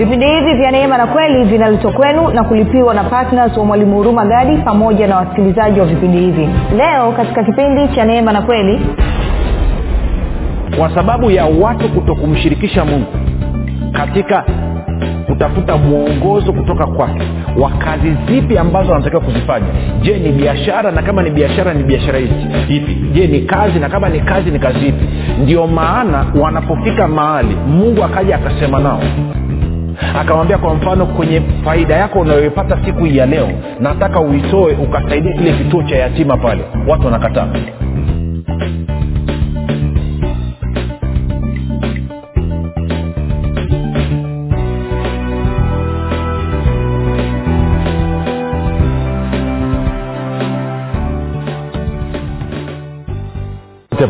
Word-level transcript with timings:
vipindi 0.00 0.26
hivi 0.26 0.54
vya 0.54 0.70
neema 0.70 0.98
na 0.98 1.06
kweli 1.06 1.44
vinaletwa 1.44 1.92
kwenu 1.92 2.28
na 2.30 2.44
kulipiwa 2.44 2.94
na 2.94 3.04
ptns 3.04 3.56
wa 3.56 3.64
mwalimu 3.64 3.96
huruma 3.96 4.24
gadi 4.26 4.56
pamoja 4.56 5.06
na 5.06 5.16
wasikilizaji 5.16 5.80
wa 5.80 5.86
vipindi 5.86 6.18
hivi. 6.18 6.48
Leo 6.76 7.12
katika 7.12 7.44
kipindi 7.44 7.88
cha 7.94 8.04
neema 8.04 8.32
na 8.32 8.42
kweli 8.42 8.80
kwa 10.78 10.94
sababu 10.94 11.30
ya 11.30 11.44
watu 11.44 11.88
kutokumshirikisha 11.88 12.84
mungu 12.84 13.06
katika 13.92 14.44
kutafuta 15.26 15.76
mwongozo 15.76 16.52
kutoka 16.52 16.86
kwake 16.86 17.22
wa 17.60 17.70
kazi 17.70 18.16
zipi 18.28 18.58
ambazo 18.58 18.92
wanatakiwa 18.92 19.22
kuzifanya. 19.22 19.66
Je 20.02 20.18
ni 20.18 20.32
biashara 20.32 20.90
na 20.90 21.02
kama 21.02 21.22
ni 21.22 21.30
biashara 21.30 21.74
ni 21.74 21.82
biashara 21.84 22.18
ipi 22.68 22.94
je 23.12 23.26
ni 23.26 23.40
kazi 23.40 23.78
na 23.78 23.88
kama 23.88 24.08
ni 24.08 24.20
kazi 24.20 24.50
ni 24.50 24.58
kazi 24.58 24.86
ipi 24.86 25.04
ndio 25.42 25.66
maana 25.66 26.26
wanapofika 26.40 27.08
mahali 27.08 27.56
mungu 27.68 28.04
akaja 28.04 28.34
akasema 28.34 28.80
nao 28.80 29.02
akamwambia 30.20 30.58
kwa 30.58 30.74
mfano 30.74 31.06
kwenye 31.06 31.42
faida 31.64 31.96
yako 31.96 32.18
unayoipata 32.18 32.78
siku 32.84 33.04
hii 33.04 33.16
ya 33.16 33.26
leo 33.26 33.48
nataka 33.80 34.20
uitoe 34.20 34.72
ukasaidia 34.74 35.32
kile 35.32 35.52
kituo 35.52 35.82
cha 35.82 35.96
yatima 35.96 36.36
pale. 36.36 36.62
Watu 36.88 37.04
wanakataa 37.06 37.46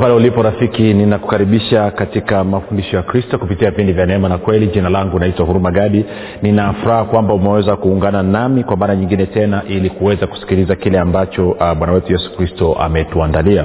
pale 0.00 0.14
ulipo 0.14 0.42
rafiki 0.42 0.82
ninakukaribisha 0.95 1.90
katika 1.90 2.45
mafundisho 2.45 2.96
ya 2.96 3.02
kristo 3.02 3.38
kupitia 3.38 3.70
vipindi 3.70 3.93
vya 3.93 4.06
neema 4.06 4.29
na 4.29 4.38
kweli. 4.38 4.66
Jina 4.66 4.88
langu 4.88 5.18
naitwa 5.18 5.46
huruma 5.46 5.70
gadi. 5.70 6.04
Ninafuraha 6.43 7.04
kwamba 7.04 7.34
umeweza 7.34 7.76
kuungana 7.76 8.23
nami 8.23 8.65
kwa 8.65 8.76
mara 8.76 8.96
nyingine 8.96 9.26
tena 9.26 9.62
ili 9.68 9.90
kuweza 9.90 10.26
kusikiliza 10.26 10.76
kile 10.76 10.98
ambacho 10.98 11.51
uh, 11.51 11.73
bwana 11.74 11.93
wetu 11.93 12.12
yesu 12.12 12.37
kristo 12.37 12.74
ametuandalia 12.80 13.65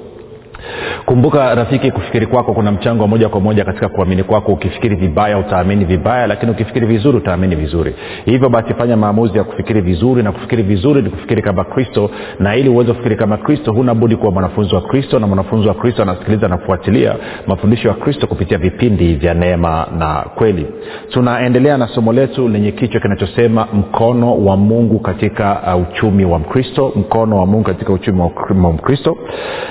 kumbuka 1.05 1.55
rafiki 1.55 1.91
kufikiri 1.91 2.25
kwako 2.25 2.53
kuna 2.53 2.71
mchango 2.71 3.01
wa 3.01 3.07
moja 3.07 3.29
kwa 3.29 3.39
moja 3.39 3.65
katika 3.65 3.89
kuamini 3.89 4.23
kwako. 4.23 4.51
Ukifikiri 4.51 4.95
vibaya 4.95 5.37
utaamini 5.37 5.85
vibaya 5.85 6.27
lakini 6.27 6.51
ukifikiri 6.51 6.85
vizuri 6.85 7.17
utaamini 7.17 7.55
vizuri. 7.55 7.95
Hivyo 8.25 8.49
basi 8.49 8.73
fanya 8.73 8.97
maamuzi 8.97 9.37
ya 9.37 9.43
kufikiri 9.43 9.81
vizuri 9.81 10.23
na 10.23 10.31
kufikiri 10.31 10.63
vizuri 10.63 11.01
ni 11.01 11.09
kufikiri 11.09 11.41
kama 11.41 11.63
kristo. 11.63 12.09
Na 12.39 12.55
ili 12.55 12.69
uweze 12.69 12.91
kufikiri 12.91 13.15
kama 13.15 13.37
kristo 13.37 13.73
huna 13.73 13.95
budi 13.95 14.15
kuwa 14.15 14.31
mwanafunzi 14.31 14.75
wa 14.75 14.81
kristo 14.81 15.19
na 15.19 15.27
mwanafunzi 15.27 15.67
wa 15.67 15.73
kristo 15.73 16.01
anasikiliza 16.01 16.47
na 16.47 16.57
kufuatilia 16.57 17.15
mafundisho 17.47 17.87
ya 17.87 17.93
kristo 17.93 18.27
kupitia 18.27 18.57
vipindi 18.57 19.15
vya 19.15 19.33
neema 19.33 19.87
na 19.97 20.25
kweli. 20.35 20.67
Tunaendelea 21.09 21.77
na 21.77 21.87
somo 21.87 22.13
letu 22.13 22.47
lenye 22.49 22.71
kichwa 22.71 23.01
kinachosema 23.01 23.67
mkono 23.73 24.45
wa 24.45 24.57
mungu 24.57 24.99
katika 24.99 25.75
uh, 25.75 25.81
uchumi 25.81 26.25
wa 26.25 26.39
mkristo. 26.39 26.91
Mkono 26.95 27.37
wa 27.37 27.45
mungu 27.45 27.63
katika 27.63 27.93
uchumi 27.93 28.21
wa 28.21 28.73
mkristo. 28.73 29.17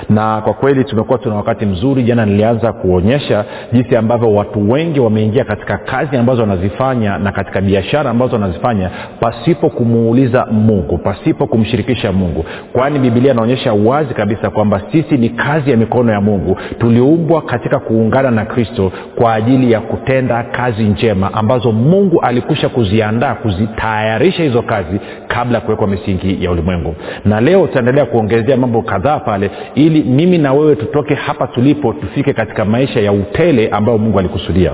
Na 0.09 0.41
kwa 0.41 0.55
kweli 0.55 0.80
tumekuwa 0.85 1.19
tuna 1.19 1.35
wakati 1.35 1.67
mzuri. 1.67 2.03
Jana 2.03 2.27
nilianza 2.27 2.73
kuonyesha 2.73 3.45
jinsi 3.73 3.97
ambavyo 3.97 4.33
watu 4.35 4.71
wengi 4.71 5.01
wameingia 5.01 5.45
katika 5.45 5.79
kazi 5.79 6.17
ambazo 6.17 6.41
wanazifanya 6.41 7.19
na 7.19 7.33
katika 7.33 7.61
biashara 7.61 8.11
ambazo 8.11 8.33
wanazifanya 8.33 8.91
pasipo 9.21 9.71
kumuuliza 9.71 10.47
mungu 10.51 10.99
pasipo 10.99 11.47
kumshirikisha 11.47 12.13
mungu. 12.13 12.45
Kwani 12.73 12.99
bibilia 12.99 13.33
inaonyesha 13.33 13.73
wazi 13.73 14.15
kabisa 14.15 14.51
kwamba 14.51 14.81
sisi 14.93 15.17
ni 15.17 15.29
kazi 15.29 15.71
ya 15.71 15.77
mikono 15.77 16.13
ya 16.13 16.21
mungu. 16.21 16.57
Tuliumbwa 16.79 17.43
katika 17.43 17.79
kuungana 17.79 18.31
na 18.31 18.45
kristo 18.45 18.93
kwa 19.17 19.35
ajili 19.35 19.73
ya 19.73 19.81
kutenda 19.81 20.43
kazi 20.43 20.83
njema 20.83 21.35
ambazo 21.35 21.73
mungu 21.73 22.21
alikusha 22.21 22.69
kuziandaa 22.69 23.35
kuzitayarisha 23.35 24.43
hizo 24.43 24.63
kazi 24.63 25.01
kabla 25.29 25.59
ya 25.59 25.65
kuwekwa 25.65 25.87
misingi 25.87 26.45
ya 26.45 26.51
ulimwengu. 26.51 26.95
Na 27.25 27.41
leo 27.41 27.67
tutaendelea 27.67 28.05
kuongezea 28.07 28.57
mambo 28.57 28.83
kadhaa 28.83 29.19
pale 29.19 29.51
ili 29.75 30.03
mimi 30.03 30.39
na 30.39 30.53
wewe 30.53 30.70
tutoke 30.77 31.15
hapa 31.15 31.47
tulipo 31.47 31.93
tufike 31.93 32.33
katika 32.33 32.65
maisha 32.65 33.01
ya 33.01 33.13
utele 33.13 33.69
ambayo 33.69 33.99
mungu 33.99 34.19
alikusudia. 34.19 34.73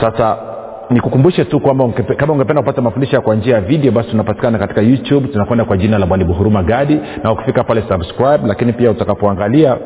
Sasa 0.00 0.36
nikukumbushe 0.90 1.44
tu 1.44 1.60
kwamba 1.60 1.88
kama 2.16 2.32
ungependa 2.32 2.62
kupata 2.62 2.82
mafundisho 2.82 3.20
kwa 3.20 3.34
njia 3.34 3.54
ya 3.54 3.60
video 3.60 3.92
basi 3.92 4.10
tunapatikana 4.10 4.58
katika 4.58 4.80
youtube 4.80 5.28
tunakwenda 5.28 5.64
kwa 5.64 5.76
jina 5.76 5.98
la 5.98 6.06
mwalimu 6.06 6.34
huruma 6.34 6.62
gadi. 6.62 6.98
Na 7.22 7.32
ukifika 7.32 7.64
pale 7.64 7.82
subscribe 7.88 8.40
lakini 8.46 8.72
pia 8.72 8.90
utakapoangalia 8.90 9.76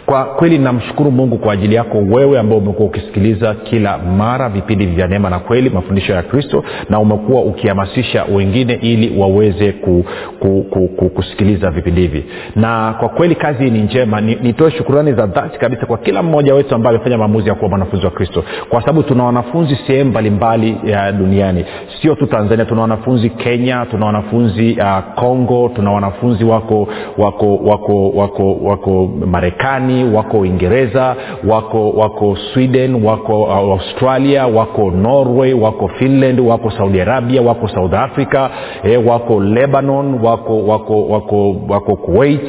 kwa 0.06 0.24
kweli 0.24 0.58
namshukuru 0.58 1.10
mungu 1.10 1.38
kwa 1.38 1.52
ajili 1.52 1.74
yako 1.74 1.98
wewe 1.98 2.38
ambao 2.38 2.58
umekuwa 2.58 2.88
ukisikiliza 2.88 3.54
kila 3.54 3.98
mara 3.98 4.48
vipindi 4.48 4.86
vya 4.86 5.06
neema 5.06 5.30
na 5.30 5.38
kweli 5.38 5.70
mafundisho 5.70 6.12
ya 6.12 6.22
kristo 6.22 6.64
na 6.90 7.00
umekuwa 7.00 7.42
ukihamasisha 7.42 8.24
wengine 8.34 8.74
ili 8.74 9.20
waweze 9.20 9.72
ku, 9.72 10.04
ku, 10.40 10.66
ku, 10.70 10.88
ku, 10.88 11.08
kusikiliza 11.08 11.70
vipindi 11.70 12.00
hivi. 12.00 12.24
Na 12.56 12.94
kwa 12.98 13.08
kweli 13.08 13.34
kazi 13.34 13.64
hii 13.64 13.70
ni 13.70 13.82
njema 13.82 14.20
nitoe 14.20 14.70
ni 14.70 14.76
shukurani 14.76 15.12
za 15.12 15.26
dhati 15.26 15.58
kabisa 15.58 15.86
kwa 15.86 15.98
kila 15.98 16.22
mmoja 16.22 16.54
wetu 16.54 16.74
ambaye 16.74 16.96
amefanya 16.96 17.18
maamuzi 17.18 17.48
ya 17.48 17.54
kuwa 17.54 17.68
mwanafunzi 17.70 18.04
wa 18.04 18.10
kristo. 18.12 18.44
Kwa 18.68 18.80
sababu 18.80 19.02
tuna 19.02 19.24
wanafunzi 19.24 19.78
sehemu 19.86 20.10
mbalimbali 20.10 20.76
ya 20.84 21.12
duniani. 21.12 21.64
Sio 22.02 22.14
tu 22.14 22.26
tanzania 22.26 22.64
tuna 22.64 22.80
wanafunzi 22.80 23.30
kenya 23.30 23.86
tuna 23.90 24.06
wanafunzi 24.06 24.78
congo 25.14 25.64
uh, 25.64 25.72
tuna 25.76 25.90
wanafunzi 25.92 26.44
wako 26.44 26.88
wako 27.18 27.56
wako 27.56 28.10
wako 28.10 28.54
wako 28.54 29.06
marekani 29.26 29.55
wako 30.14 30.38
uingereza 30.38 31.16
wako 31.48 31.90
wako 31.90 32.36
sweden 32.36 33.04
wako 33.04 33.42
uh, 33.42 33.52
australia 33.52 34.46
wako 34.46 34.90
norway 34.90 35.52
wako 35.52 35.88
finland 35.88 36.40
wako 36.40 36.70
saudi 36.70 37.00
arabia 37.00 37.42
wako 37.42 37.68
south 37.68 37.94
africa 37.94 38.48
eh, 38.84 39.06
wako 39.06 39.40
lebanon 39.40 40.14
wako 40.24 40.66
wako 40.66 41.06
wako 41.08 41.56
wako 41.68 41.96
kuwait. 41.96 42.40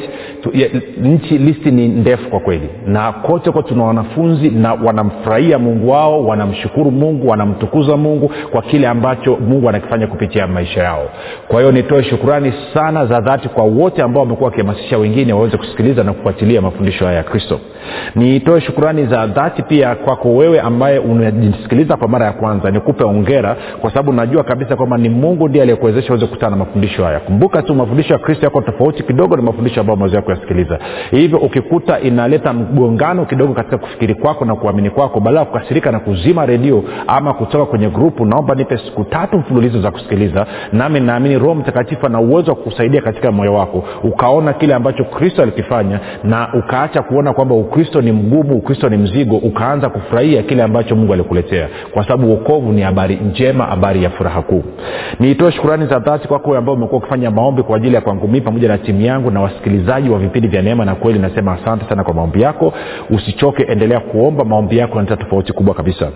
Tu, 0.42 0.50
ya, 0.54 0.68
nchi 1.02 1.38
listi 1.38 1.70
ni 1.70 1.88
ndefu 1.88 2.30
kwa 2.30 2.40
kweli. 2.40 2.68
Na 2.86 3.12
kote 3.12 3.50
kwa 3.50 3.62
tuna 3.62 3.84
wanafunzi 3.84 4.50
na 4.50 4.72
wanamfurahia 4.74 5.58
mungu 5.58 5.90
wao 5.90 6.24
wanamshukuru 6.26 6.90
mungu 6.90 7.28
wanamtukuza 7.28 7.96
mungu 7.96 8.32
kwa 8.50 8.62
kile 8.62 8.88
ambacho 8.88 9.36
mungu 9.48 9.68
anakifanya 9.68 10.06
kupitia 10.06 10.46
maisha 10.46 10.82
yao. 10.82 11.08
Kwa 11.48 11.60
hiyo 11.60 11.72
nitoe 11.72 12.02
shukurani 12.02 12.52
sana 12.74 13.06
za 13.06 13.20
dhati 13.20 13.48
kwa 13.48 13.64
wote 13.64 14.02
ambao 14.02 14.22
wamekuwa 14.22 14.46
wakihamasisha 14.50 14.98
wengine 14.98 15.32
waweze 15.32 15.56
kusikiliza 15.56 16.04
na 16.04 16.12
kufuatilia 16.12 16.60
mafundisho 16.60 16.97
haya 17.04 17.16
ya 17.16 17.22
kristo. 17.22 17.60
Nitoe 18.14 18.60
shukurani 18.60 19.06
za 19.06 19.26
dhati 19.26 19.62
pia 19.62 19.94
kwako 19.94 20.34
wewe 20.36 20.60
ambaye 20.60 20.98
unajisikiliza 20.98 21.96
kwa 21.96 22.08
mara 22.08 22.26
ya 22.26 22.32
kwanza. 22.32 22.70
Nikupe 22.70 23.04
ongera 23.04 23.56
kwa 23.80 23.90
sababu 23.90 24.12
najua 24.12 24.44
kabisa 24.44 24.76
kwamba 24.76 24.98
ni 24.98 25.08
mungu 25.08 25.48
ndiye 25.48 25.62
aliyekuwezesha 25.62 26.08
uweze 26.12 26.26
kukutana 26.26 26.50
na 26.50 26.56
mafundisho 26.56 27.04
haya. 27.04 27.20
Kumbuka 27.20 27.62
tu 27.62 27.74
mafundisho 27.74 28.12
ya 28.12 28.18
kristo 28.18 28.46
yako 28.46 28.60
tofauti 28.60 29.02
kidogo 29.02 29.36
na 29.36 29.42
mafundisho 29.42 29.80
ambayo 29.80 29.96
mazoea 29.96 30.22
kuyasikiliza 30.22 30.78
hivyo 31.10 31.38
ukikuta 31.38 32.00
inaleta 32.00 32.52
mgongano 32.52 33.24
kidogo 33.24 33.54
katika 33.54 33.78
kufikiri 33.78 34.14
kwako 34.14 34.44
na 34.44 34.54
kuamini 34.56 34.90
kwako 34.90 35.20
badala 35.20 35.40
ya 35.40 35.46
kukasirika 35.46 35.92
na 35.92 36.00
kuzima 36.00 36.46
redio 36.46 36.84
ama 37.06 37.34
kutoka 37.34 37.66
kwenye 37.66 37.88
grupu 37.88 38.24
naomba 38.26 38.54
nipe 38.54 38.78
siku 38.78 39.04
tatu 39.04 39.38
mfululizo 39.38 39.80
za 39.80 39.90
kusikiliza 39.90 40.46
nami 40.72 41.00
naamini 41.00 41.38
roho 41.38 41.54
mtakatifu 41.54 42.06
ana 42.06 42.20
uwezo 42.20 42.50
wa 42.50 42.56
kukusaidia 42.56 43.00
katika 43.02 43.32
moyo 43.32 43.54
wako. 43.54 43.84
Ukaona 44.02 44.52
kile 44.52 44.74
ambacho 44.74 45.04
kristo 45.04 45.42
alikifanya 45.42 46.00
na 46.24 46.48
ukaacha 46.88 47.02
kuona 47.02 47.32
kwamba 47.32 47.54
ukristo 47.54 48.00
ni 48.00 48.12
mgumu 48.12 48.56
ukristo 48.56 48.88
ni 48.88 48.96
mzigo 48.96 49.36
ukaanza 49.36 49.88
kufurahia 49.90 50.42
kile 50.42 50.62
ambacho 50.62 50.96
mungu 50.96 51.12
alikuletea. 51.12 51.68
Kwa 51.92 52.02
sababu 52.02 52.26
uokovu 52.28 52.72
ni 52.72 52.82
habari 52.82 53.16
njema 53.16 53.64
habari 53.64 54.04
ya 54.04 54.10
furaha 54.10 54.42
kuu. 54.42 54.64
Niitoe 55.20 55.52
shukurani 55.52 55.86
za 55.86 55.98
dhati 55.98 56.28
kwako 56.28 56.56
ambao 56.56 56.74
umekuwa 56.74 56.98
ukifanya 56.98 57.30
maombi 57.30 57.62
kwa 57.62 57.76
ajili 57.76 57.94
ya 57.94 58.00
kwangu 58.00 58.28
mii 58.28 58.40
pamoja 58.40 58.68
na 58.68 58.78
timu 58.78 59.00
yangu 59.00 59.30
na 59.30 59.40
wasikilizaji 59.40 60.10
wa 60.10 60.18
vipindi 60.18 60.48
vya 60.48 60.62
neema 60.62 60.84
na 60.84 60.94
kweli. 60.94 61.18
Nasema 61.18 61.52
asante 61.52 61.88
sana 61.88 62.04
kwa 62.04 62.14
maombi 62.14 62.42
yako. 62.42 62.72
Usichoke 63.10 63.62
endelea 63.62 64.00
kuomba. 64.00 64.44
Maombi 64.44 64.78
yako 64.78 64.96
yanaleta 64.98 65.24
tofauti 65.24 65.52
kubwa 65.52 65.74
kabisa 65.74 66.10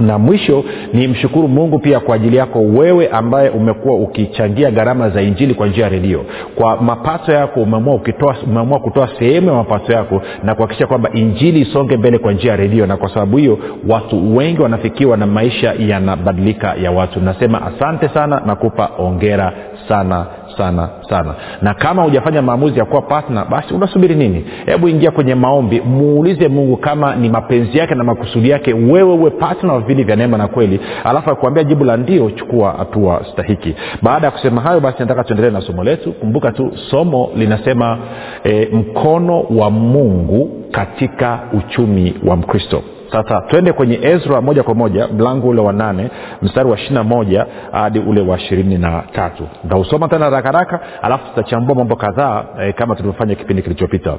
na 0.00 0.18
mwisho 0.18 0.64
ni 0.92 1.08
mshukuru 1.08 1.48
mungu 1.48 1.78
pia 1.78 2.00
kwa 2.00 2.14
ajili 2.14 2.36
yako 2.36 2.58
wewe 2.60 3.08
ambaye 3.08 3.48
umekuwa 3.50 3.94
ukichangia 3.96 4.70
gharama 4.70 5.10
za 5.10 5.22
injili 5.22 5.54
kwa 5.54 5.66
njia 5.66 5.84
ya 5.84 5.90
redio. 5.90 6.24
Kwa 6.54 6.82
mapato 6.82 7.32
yako 7.32 7.60
umeamua, 7.60 8.78
kutoa 8.78 9.08
sehemu 9.18 9.48
ya 9.48 9.54
mapato 9.54 9.92
yako 9.92 10.22
na 10.44 10.54
kuhakikisha 10.54 10.86
kwamba 10.86 11.10
injili 11.12 11.60
isonge 11.60 11.96
mbele 11.96 12.18
kwa 12.18 12.32
njia 12.32 12.50
ya 12.50 12.56
redio. 12.56 12.86
Na 12.86 12.96
kwa 12.96 13.08
sababu 13.08 13.36
hiyo 13.36 13.58
watu 13.88 14.36
wengi 14.36 14.62
wanafikiwa 14.62 15.16
na 15.16 15.26
maisha 15.26 15.74
yanabadilika 15.78 16.74
ya 16.82 16.90
watu. 16.90 17.20
Nasema 17.20 17.62
asante 17.66 18.08
sana 18.08 18.42
nakupa 18.46 18.90
ongera 18.98 19.52
sana 19.88 20.26
sana 20.56 20.88
sana. 21.08 21.34
Na 21.62 21.74
kama 21.74 22.02
hujafanya 22.02 22.42
maamuzi 22.42 22.78
ya 22.78 22.84
kuwa 22.84 23.02
patna 23.02 23.44
basi 23.44 23.74
unasubiri 23.74 24.14
nini? 24.14 24.44
Hebu 24.66 24.88
ingia 24.88 25.10
kwenye 25.10 25.34
maombi 25.34 25.80
muulize 25.80 26.48
mungu 26.48 26.76
kama 26.76 27.16
ni 27.16 27.28
mapenzi 27.28 27.78
yake 27.78 27.94
na 27.94 28.04
makusudi 28.04 28.50
yake 28.50 28.74
wewe 28.74 29.14
uwe 29.14 29.30
patna 29.30 29.72
wa 29.72 29.80
vipindi 29.80 30.04
vya 30.04 30.16
neema 30.16 30.38
na 30.38 30.48
kweli. 30.48 30.80
Alafu 31.04 31.30
akuambia 31.30 31.64
jibu 31.64 31.84
la 31.84 31.96
ndio 31.96 32.30
chukua 32.30 32.74
hatua 32.78 33.24
stahiki. 33.32 33.74
Baada 34.02 34.26
ya 34.26 34.30
kusema 34.30 34.60
hayo 34.60 34.80
basi 34.80 34.96
nataka 35.00 35.24
tuendelee 35.24 35.50
na 35.50 35.60
somo 35.60 35.84
letu. 35.84 36.12
Kumbuka 36.12 36.52
tu 36.52 36.72
somo 36.90 37.30
linasema 37.36 37.98
e, 38.44 38.68
mkono 38.72 39.40
wa 39.40 39.70
mungu 39.70 40.50
katika 40.70 41.40
uchumi 41.52 42.14
wa 42.26 42.36
mkristo 42.36 42.82
sasa 43.12 43.40
twende 43.40 43.72
kwenye 43.72 43.98
ezra 44.02 44.40
moja 44.40 44.62
kwa 44.62 44.74
moja 44.74 45.08
mlango 45.08 45.48
ule 45.48 45.60
wa 45.60 45.72
nane 45.72 46.10
mstari 46.42 46.68
wa 46.70 46.76
ishirina 46.78 47.04
moja 47.04 47.46
hadi 47.72 47.98
ule 47.98 48.20
wa 48.20 48.36
ishirini 48.38 48.78
na 48.78 49.02
tatu. 49.12 49.48
Ntausoma 49.64 50.08
tena 50.08 50.30
rakaraka 50.30 50.80
alafu 51.02 51.24
tutachambua 51.28 51.74
mambo 51.74 51.96
kadhaa 51.96 52.44
e, 52.60 52.72
kama 52.72 52.94
tulivyofanya 52.96 53.34
kipindi 53.34 53.62
kilichopita 53.62 54.16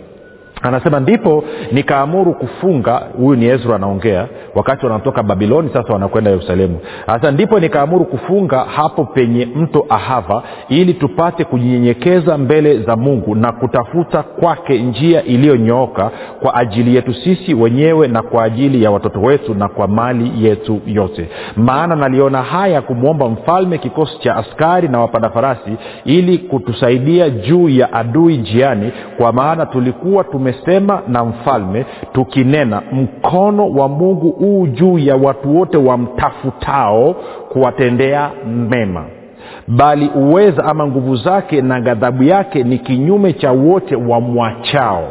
anasema 0.62 1.00
ndipo 1.00 1.44
nikaamuru 1.72 2.34
kufunga. 2.34 3.02
Huyu 3.18 3.36
ni 3.36 3.46
ezra 3.46 3.76
anaongea. 3.76 4.28
Wakati 4.56 4.86
wanatoka 4.86 5.24
babiloni 5.24 5.70
sasa 5.74 5.94
wanakwenda 5.94 6.32
yerusalemu. 6.32 6.80
Sasa 7.06 7.32
ndipo 7.32 7.60
nikaamuru 7.60 8.06
kufunga 8.06 8.60
hapo 8.60 9.06
penye 9.06 9.46
mto 9.56 9.86
ahava 9.90 10.44
ili 10.70 10.94
tupate 10.94 11.44
kujinyenyekeza 11.46 12.38
mbele 12.38 12.80
za 12.80 12.96
mungu 12.96 13.36
na 13.36 13.52
kutafuta 13.52 14.24
kwake 14.24 14.80
njia 14.82 15.24
iliyonyooka 15.24 16.12
kwa 16.42 16.56
ajili 16.56 16.96
yetu 16.96 17.14
sisi 17.14 17.54
wenyewe 17.54 18.08
na 18.08 18.22
kwa 18.22 18.44
ajili 18.44 18.84
ya 18.84 18.92
watoto 18.92 19.22
wetu 19.22 19.54
na 19.54 19.68
kwa 19.68 19.88
mali 19.88 20.46
yetu 20.46 20.82
yote. 20.86 21.30
Maana 21.56 21.96
naliona 21.96 22.42
haya 22.44 22.82
kumwomba 22.82 23.30
mfalme 23.30 23.78
kikosi 23.78 24.20
cha 24.20 24.36
askari 24.36 24.88
na 24.88 25.00
wapanda 25.00 25.30
farasi 25.30 25.72
ili 26.06 26.38
kutusaidia 26.38 27.30
juu 27.30 27.70
ya 27.70 27.94
adui 27.94 28.38
njiani 28.38 28.92
kwa 29.18 29.34
maana 29.34 29.66
tulikuwa 29.66 30.24
tumesema 30.54 31.02
na 31.08 31.26
mfalme 31.26 31.86
tukinena 32.14 32.82
mkono 32.92 33.70
wa 33.70 33.88
mungu 33.90 34.30
huu 34.32 34.68
juu 34.68 34.98
ya 35.00 35.16
watu 35.16 35.58
wote 35.58 35.78
wamtafutao 35.78 37.16
kuwatendea 37.50 38.30
mema. 38.70 39.06
Bali 39.68 40.10
uweza 40.16 40.66
ama 40.66 40.88
nguvu 40.88 41.16
zake 41.16 41.62
na 41.62 41.82
ghadhabu 41.82 42.24
yake 42.24 42.64
ni 42.64 42.78
kinyume 42.78 43.34
cha 43.34 43.52
wote 43.52 43.96
wamwachao. 43.96 45.08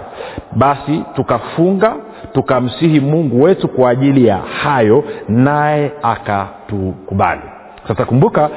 Basi 0.56 1.02
tukafunga 1.14 1.94
tukamsihi 2.32 3.00
mungu 3.00 3.42
wetu 3.42 3.68
kwa 3.68 3.90
ajili 3.90 4.26
ya 4.26 4.36
hayo 4.36 5.04
naye 5.28 5.92
akatukubali 6.02 7.42
sasa 7.88 8.04
kumbuka 8.04 8.50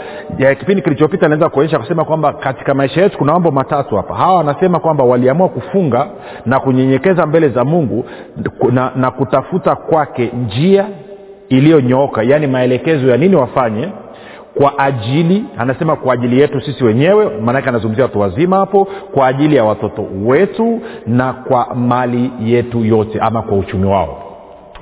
kipindi 0.60 0.82
kilichopita 0.82 1.28
naweza 1.28 1.50
kuonyesha 1.50 1.80
kusema 1.80 2.06
kwamba 2.06 2.34
katika 2.34 2.74
maisha 2.74 3.02
yetu 3.02 3.18
kuna 3.18 3.34
mambo 3.34 3.52
matatu 3.52 3.96
hapa. 3.96 4.16
Hawa 4.16 4.36
wanasema 4.36 4.80
kwamba 4.80 5.04
waliamua 5.04 5.50
kufunga 5.50 6.08
na 6.46 6.60
kunyenyekeza 6.60 7.26
mbele 7.26 7.50
za 7.50 7.66
mungu 7.66 8.06
na, 8.72 8.92
na 8.96 9.12
kutafuta 9.12 9.76
kwake 9.76 10.32
njia 10.46 10.86
iliyonyooka 11.50 12.24
yaani 12.24 12.48
maelekezo 12.48 13.08
ya 13.08 13.18
nini 13.18 13.36
wafanye 13.36 13.90
kwa 14.58 14.80
ajili 14.80 15.46
anasema 15.58 15.96
kwa 15.96 16.14
ajili 16.14 16.42
yetu 16.42 16.62
sisi 16.62 16.84
wenyewe 16.84 17.30
maanake 17.42 17.70
anazungumzia 17.70 18.04
watu 18.06 18.20
wazima 18.20 18.58
hapo 18.58 18.88
kwa 19.14 19.28
ajili 19.28 19.56
ya 19.56 19.64
watoto 19.64 20.06
wetu 20.26 20.80
na 21.08 21.34
kwa 21.34 21.76
mali 21.76 22.32
yetu 22.40 22.86
yote 22.86 23.20
ama 23.20 23.42
kwa 23.42 23.58
uchumi 23.58 23.86
wao 23.88 24.31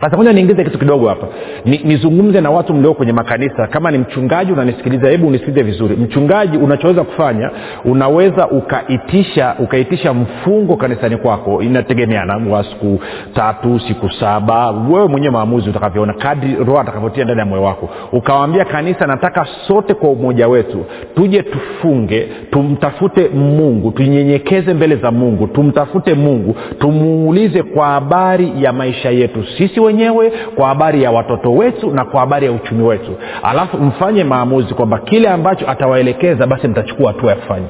sasa 0.02 0.18
moja 0.18 0.34
niingize 0.34 0.64
kitu 0.64 0.80
kidogo 0.80 1.08
hapa. 1.10 1.28
Nizungumze 1.66 2.38
ni 2.38 2.44
na 2.44 2.52
watu 2.52 2.74
mlio 2.74 2.94
kwenye 2.94 3.14
makanisa. 3.14 3.68
Kama 3.68 3.92
ni 3.92 3.98
mchungaji 3.98 4.52
unanisikiliza 4.52 5.10
hebu 5.10 5.28
unisikilize 5.28 5.64
vizuri. 5.64 5.96
Mchungaji 5.96 6.58
unachoweza 6.58 7.04
kufanya 7.04 7.52
unaweza 7.86 8.48
ukaitisha 8.48 9.56
ukaitisha 9.60 10.14
mfungo 10.14 10.76
kanisani 10.76 11.18
kwako. 11.18 11.62
Inategemeana 11.62 12.42
wa 12.52 12.64
siku 12.64 13.00
tatu 13.34 13.80
siku 13.80 14.10
saba. 14.10 14.72
Wewe 14.72 15.08
mwenyewe 15.08 15.34
maamuzi 15.34 15.70
utakavyoona 15.70 16.14
kadri 16.14 16.56
roho 16.56 16.80
atakavyotia 16.80 17.24
ndani 17.24 17.40
ya 17.40 17.46
moyo 17.46 17.64
wako. 17.64 17.90
Ukawambia 18.12 18.66
kanisa 18.66 19.08
nataka 19.08 19.48
sote 19.68 19.94
kwa 19.94 20.10
umoja 20.10 20.48
wetu 20.48 20.86
tuje 21.16 21.44
tufunge 21.44 22.28
tumtafute 22.52 23.28
mungu 23.30 23.92
tunyenyekeze 23.92 24.74
mbele 24.74 24.96
za 24.96 25.12
mungu 25.12 25.48
tumtafute 25.48 26.14
mungu 26.14 26.56
tumuulize 26.80 27.64
kwa 27.64 27.88
habari 27.88 28.52
ya 28.60 28.74
maisha 28.74 29.10
yetu. 29.10 29.44
Sisi 29.58 29.80
wenyewe 29.90 30.32
kwa 30.56 30.68
habari 30.68 31.04
ya 31.04 31.12
watoto 31.12 31.52
wetu 31.52 31.92
na 31.92 32.06
kwa 32.06 32.20
habari 32.20 32.46
ya 32.46 32.52
uchumi 32.52 32.84
wetu. 32.84 33.12
Alafu 33.44 33.78
mfanye 33.78 34.24
maamuzi 34.24 34.74
kwamba 34.74 34.98
kile 35.00 35.30
ambacho 35.30 35.70
atawaelekeza 35.70 36.48
basi 36.48 36.68
mtachukua 36.68 37.12
hatua 37.12 37.30
ya 37.30 37.36
kufanya 37.36 37.68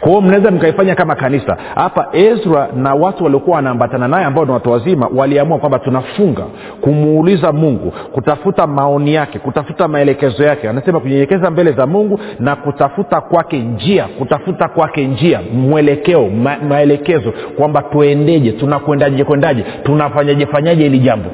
kwa 0.00 0.08
hiyo 0.08 0.20
mnaweza 0.20 0.50
mkaifanya 0.50 0.94
kama 0.94 1.14
kanisa. 1.14 1.56
Hapa 1.74 2.08
ezra 2.12 2.68
na 2.76 2.94
watu 2.94 3.24
waliokuwa 3.24 3.56
wanaambatana 3.56 4.08
naye 4.08 4.24
ambao 4.24 4.44
ni 4.44 4.50
watu 4.52 4.70
wazima 4.70 5.08
waliamua 5.14 5.58
kwamba 5.58 5.78
tunafunga 5.78 6.42
kumuuliza 6.80 7.52
mungu 7.52 7.90
kutafuta 8.12 8.66
maoni 8.66 9.14
yake 9.14 9.38
kutafuta 9.38 9.88
maelekezo 9.88 10.44
yake. 10.44 10.68
Anasema 10.68 11.00
kunyenyekeza 11.00 11.50
mbele 11.50 11.72
za 11.72 11.86
mungu 11.86 12.20
na 12.40 12.56
kutafuta 12.56 13.20
kwake 13.20 13.58
njia 13.58 14.04
kutafuta 14.04 14.68
kwake 14.68 15.06
njia 15.06 15.40
mwelekeo 15.54 16.28
ma, 16.28 16.56
maelekezo 16.68 17.32
kwamba 17.56 17.82
tuendeje 17.82 18.52
tunakwendaje 18.52 19.24
kwendaje 19.24 19.64
tunafanyaje 19.82 20.46
fanyaje 20.46 20.82
hili 20.82 20.98
jambo. 20.98 21.30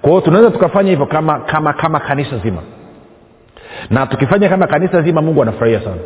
Kwa 0.00 0.10
hiyo 0.10 0.20
tunaweza 0.20 0.50
tukafanya 0.50 0.90
hivyo 0.90 1.06
kama 1.06 1.38
kama 1.40 1.72
kama 1.72 2.00
kanisa 2.00 2.38
zima. 2.38 2.62
Na 3.90 4.06
tukifanya 4.06 4.48
kama 4.48 4.66
kanisa 4.66 5.02
zima 5.02 5.22
mungu 5.22 5.42
anafurahia 5.42 5.80
sana 5.80 5.96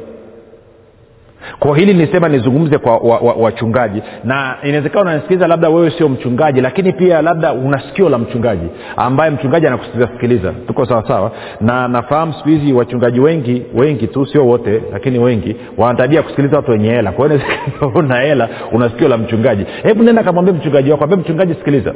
kwa 1.58 1.76
hili 1.78 1.94
nisema 1.94 2.28
nizungumze 2.28 2.78
kwa 2.78 2.96
wachungaji 3.38 4.00
wa, 4.00 4.04
wa 4.06 4.10
na 4.24 4.56
inawezekana 4.62 5.00
unanisikiliza 5.02 5.46
labda 5.46 5.68
wewe 5.68 5.90
sio 5.90 6.08
mchungaji 6.08 6.60
lakini 6.60 6.92
pia 6.92 7.22
labda 7.22 7.52
una 7.52 7.80
sikio 7.80 8.08
la 8.08 8.18
mchungaji 8.18 8.66
ambaye 8.96 9.30
mchungaji 9.30 9.66
anakusikiliza 9.66 10.52
tuko 10.66 10.86
sawasawa 10.86 11.30
na 11.60 11.88
nafahamu 11.88 12.32
siku 12.32 12.48
hizi 12.48 12.72
wachungaji 12.72 13.20
wengi 13.20 13.62
wengi 13.74 14.06
tu 14.06 14.26
sio 14.26 14.46
wote 14.46 14.82
lakini 14.92 15.18
wengi 15.18 15.56
wanatabia 15.76 16.22
kusikiliza 16.22 16.56
watu 16.56 16.70
wenye 16.70 16.90
hela. 16.90 17.12
Kwa 17.12 17.30
una 17.94 18.20
hela 18.20 18.48
una 18.72 18.88
sikio 18.88 19.08
la 19.08 19.18
mchungaji. 19.18 19.66
Hebu 19.82 20.02
nenda 20.02 20.22
kamwambia 20.22 20.54
mchungaji 20.54 20.90
wako 20.90 21.04
ambie 21.04 21.18
mchungaji 21.18 21.54
sikiliza. 21.54 21.94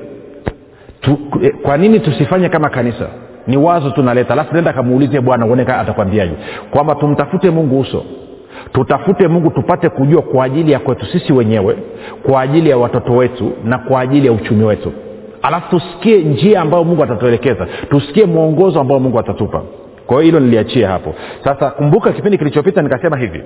Tu, 1.01 1.19
kwa 1.63 1.77
nini 1.77 2.01
tusifanye 2.01 2.49
kama 2.49 2.69
kanisa? 2.69 3.09
Ni 3.47 3.57
wazo 3.57 3.91
tunaleta. 3.91 4.33
Alafu 4.33 4.55
nenda 4.55 4.73
kamuulize 4.73 5.21
bwana 5.21 5.47
uone 5.47 5.63
atakwambiaje. 5.63 6.33
Kwamba 6.71 6.95
tumtafute 6.95 7.51
mungu 7.51 7.81
uso 7.81 8.05
tutafute 8.73 9.29
mungu 9.29 9.51
tupate 9.51 9.89
kujua 9.89 10.23
kwa 10.23 10.45
ajili 10.45 10.73
ya 10.73 10.79
kwetu 10.79 11.07
sisi 11.07 11.33
wenyewe 11.33 11.77
kwa 12.23 12.41
ajili 12.41 12.71
ya 12.71 12.77
watoto 12.79 13.13
wetu 13.13 13.53
na 13.65 13.79
kwa 13.79 14.01
ajili 14.01 14.27
ya 14.27 14.33
uchumi 14.33 14.65
wetu. 14.65 14.93
Alafu 15.43 15.71
tusikie 15.71 16.19
njia 16.19 16.61
ambayo 16.61 16.85
mungu 16.85 17.03
atatuelekeza 17.05 17.67
tusikie 17.91 18.27
mwongozo 18.27 18.81
ambao 18.81 19.01
mungu 19.01 19.19
atatupa. 19.19 19.63
Kwa 20.07 20.17
hiyo 20.17 20.25
hilo 20.27 20.41
niliachia 20.41 20.89
hapo. 20.89 21.15
Sasa 21.45 21.71
kumbuka 21.71 22.13
kipindi 22.13 22.39
kilichopita 22.39 22.83
nikasema 22.83 23.17
hivi 23.17 23.43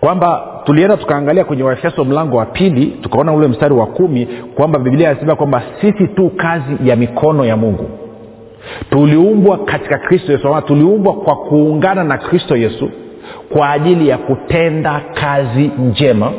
kwamba 0.00 0.60
tulienda 0.64 0.96
tukaangalia 0.96 1.44
kwenye 1.44 1.62
waefeso 1.62 2.04
mlango 2.04 2.36
wa 2.36 2.46
pili 2.46 2.86
tukaona 2.86 3.32
ule 3.32 3.48
mstari 3.48 3.74
wa 3.74 3.86
kumi 3.86 4.26
kwamba 4.54 4.78
biblia 4.78 5.10
inasema 5.10 5.36
kwamba 5.36 5.62
sisi 5.80 6.08
tu 6.08 6.30
kazi 6.36 6.76
ya 6.84 6.96
mikono 6.96 7.44
ya 7.44 7.56
mungu. 7.56 7.90
Tuliumbwa 8.90 9.58
katika 9.58 9.98
kristo 9.98 10.32
yesu 10.32 10.48
tuliumbwa 10.66 11.14
kwa 11.14 11.36
kuungana 11.36 12.04
na 12.04 12.18
kristo 12.18 12.56
yesu 12.56 12.90
kwa 13.52 13.70
ajili 13.70 14.08
ya 14.08 14.18
kutenda 14.18 15.00
kazi 15.14 15.70
njema 15.78 16.32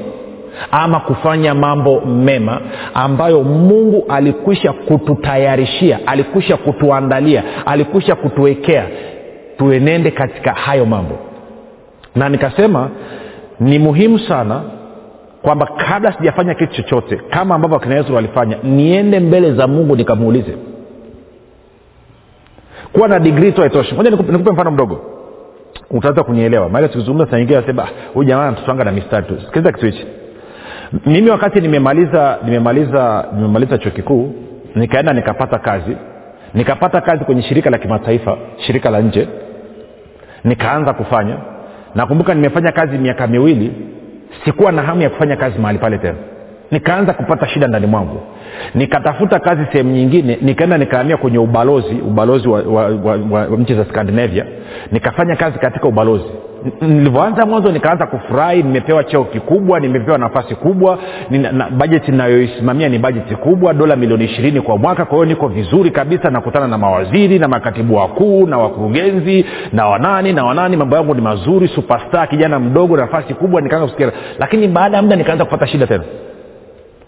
ama 0.71 1.00
kufanya 1.00 1.53
mambo 1.55 2.01
mema 2.01 2.61
ambayo 2.93 3.43
mungu 3.43 4.05
alikwisha 4.09 4.73
kututayarishia 4.73 6.00
alikwisha 6.05 6.57
kutuandalia 6.57 7.43
alikwisha 7.65 8.15
kutuwekea. 8.15 8.88
Tuenende 9.57 10.11
katika 10.11 10.51
hayo 10.53 10.85
mambo. 10.85 11.17
Na 12.15 12.29
nikasema 12.29 12.89
ni 13.59 13.79
muhimu 13.79 14.19
sana 14.19 14.61
kwamba 15.41 15.65
kabla 15.88 16.13
sijafanya 16.13 16.53
kitu 16.53 16.73
chochote 16.73 17.15
kama 17.29 17.55
ambavyo 17.55 17.77
akina 17.77 17.95
yesu 17.95 18.15
walifanya 18.15 18.57
niende 18.63 19.19
mbele 19.19 19.53
za 19.53 19.67
mungu 19.67 19.95
nikamuulize. 19.95 20.57
Kuwa 22.93 23.07
na 23.07 23.19
digrii 23.19 23.51
tu 23.51 23.61
haitoshi. 23.61 23.95
Moja 23.95 24.09
nikupe, 24.09 24.31
nikupe 24.31 24.51
mfano 24.51 24.71
mdogo 24.71 25.11
utaweza 25.91 26.24
kunielewa. 26.24 26.69
Maana 26.69 26.88
tukizungumza 26.88 27.31
saingia 27.31 27.62
nasema 27.62 27.88
huyu 28.13 28.27
jamaa 28.29 28.48
anatutwanga 28.48 28.83
na 28.83 28.91
mistari 28.91 29.25
tu. 29.25 29.41
Sikiliza 29.45 29.71
kitu 29.71 29.86
hichi. 29.86 30.07
Mimi 31.05 31.29
wakati 31.29 31.62
nimemaliza 31.62 32.38
nimemaliza 32.45 33.25
nimemaliza 33.36 33.77
chuo 33.77 33.91
kikuu 33.91 34.33
nikaenda 34.75 35.13
nikapata 35.13 35.60
kazi. 35.60 35.98
Nikapata 36.53 37.01
kazi 37.01 37.25
kwenye 37.25 37.41
shirika 37.41 37.69
la 37.69 37.77
kimataifa 37.77 38.38
shirika 38.57 38.89
la 38.89 39.00
nje. 39.00 39.27
Nikaanza 40.43 40.93
kufanya. 40.93 41.38
Nakumbuka 41.95 42.33
nimefanya 42.33 42.71
kazi 42.71 42.98
miaka 42.98 43.27
miwili. 43.27 43.71
Sikuwa 44.45 44.71
na 44.71 44.81
hamu 44.81 45.01
ya 45.01 45.10
kufanya 45.10 45.36
kazi 45.36 45.60
mahali 45.60 45.79
pale 45.79 45.98
tena 45.98 46.17
nikaanza 46.72 47.13
kupata 47.13 47.48
shida 47.48 47.68
ndani 47.68 47.88
mwangu. 47.88 48.22
Nikatafuta 48.75 49.40
kazi 49.40 49.62
sehemu 49.72 49.92
nyingine 49.92 50.38
nikaenda 50.42 50.78
nikaamia 50.78 51.18
kwenye 51.18 51.38
ubalozi 51.38 51.96
ubalozi 52.08 52.48
wa, 52.48 52.62
wa, 52.62 52.86
wa, 52.88 53.18
wa, 53.32 53.40
wa 53.48 53.58
nchi 53.58 53.74
za 53.75 53.86
scandinavia. 53.86 54.46
Nikafanya 54.92 55.36
kazi 55.36 55.60
katika 55.60 55.88
ubalozi. 55.88 56.25
Nilivyoanza 56.82 57.46
mwanzo 57.46 57.72
nikaanza 57.72 58.08
kufurahi 58.08 58.63
nimepewa 58.63 59.04
cheo 59.04 59.24
kikubwa 59.24 59.80
nimepewa 59.80 60.18
nafasi 60.18 60.56
kubwa 60.56 60.98
nina, 61.30 61.51
na, 61.51 61.70
bajeti 61.70 62.12
inayoisimamia 62.12 62.90
ni 62.90 63.00
bajeti 63.00 63.36
kubwa 63.36 63.74
dola 63.74 63.96
milioni 63.96 64.25
ishirini 64.25 64.62
kwa 64.62 64.78
mwaka 64.78 65.06
kwa 65.06 65.16
hiyo 65.18 65.25
niko 65.25 65.48
vizuri 65.48 65.92
kabisa 65.92 66.30
nakutana 66.30 66.68
na 66.68 66.78
mawaziri 66.78 67.40
na 67.40 67.48
makatibu 67.48 67.96
wakuu 67.96 68.48
na 68.48 68.58
wakurugenzi 68.58 69.46
na 69.74 69.88
wanani 69.88 70.34
na 70.34 70.44
wanani 70.46 70.78
mambo 70.78 70.96
yangu 70.96 71.16
ni 71.16 71.22
mazuri 71.22 71.68
superstar 71.68 72.30
kijana 72.30 72.60
mdogo 72.60 72.98
nafasi 72.98 73.34
kubwa 73.34 73.62
nikaanza 73.62 73.86
kusikia. 73.88 74.12
Lakini 74.40 74.68
baada 74.68 74.98
ya 74.98 75.04
muda 75.04 75.16
nikaanza 75.16 75.46
kupata 75.46 75.68
shida 75.68 75.88
tena 75.88 76.04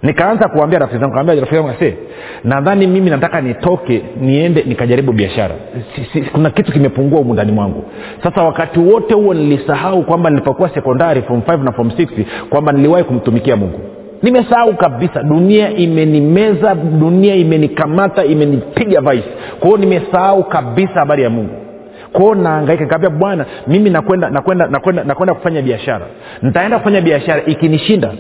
nikaanza 0.04 0.48
kuambia 0.48 0.80
rafiki 0.80 1.00
zangu 1.02 1.14
kaambia 1.14 1.36
rafiki 1.36 1.56
zangu 1.56 1.70
ase 1.70 1.98
nadhani 2.44 2.88
mimi 2.88 3.10
nataka 3.10 3.42
nitoke 3.42 4.02
niende 4.22 4.64
nikajaribu 4.68 5.12
biashara. 5.12 5.56
Si, 5.96 6.06
si, 6.14 6.22
kuna 6.22 6.50
kitu 6.50 6.72
kimepungua 6.72 7.20
humu 7.20 7.34
ndani 7.34 7.52
mwangu. 7.52 7.84
Sasa 8.24 8.44
wakati 8.44 8.80
wote 8.80 9.14
huo 9.14 9.34
nilisahau 9.34 10.04
kwamba 10.04 10.30
nilipokuwa 10.30 10.70
sekondari 10.70 11.22
form 11.22 11.40
5 11.40 11.64
na 11.64 11.72
form 11.72 11.88
6 11.90 12.26
kwamba 12.50 12.72
niliwahi 12.72 13.04
kumtumikia 13.04 13.56
mungu. 13.56 13.80
Nimesahau 14.22 14.74
kabisa 14.74 15.24
dunia 15.24 15.70
imenimeza 15.76 16.76
dunia 16.76 17.36
imenikamata 17.36 18.26
imenipiga 18.26 19.02
vice. 19.02 19.28
Kwa 19.60 19.78
nimesahau 19.78 20.44
kabisa 20.44 20.94
habari 20.94 21.24
ya 21.24 21.30
mungu. 21.30 21.54
Kwao 22.12 22.36
naangaika 22.36 22.86
kaambia 22.86 23.10
bwana 23.10 23.46
mimi 23.68 23.90
nakwenda 23.90 24.30
nakwenda 24.30 24.68
nakwenda 24.68 25.04
nakwenda 25.04 25.34
kufanya 25.34 25.62
biashara. 25.62 26.06
Nitaenda 26.42 26.78
kufanya 26.80 27.02
biashara 27.02 27.42
ikinishinda 27.46 28.12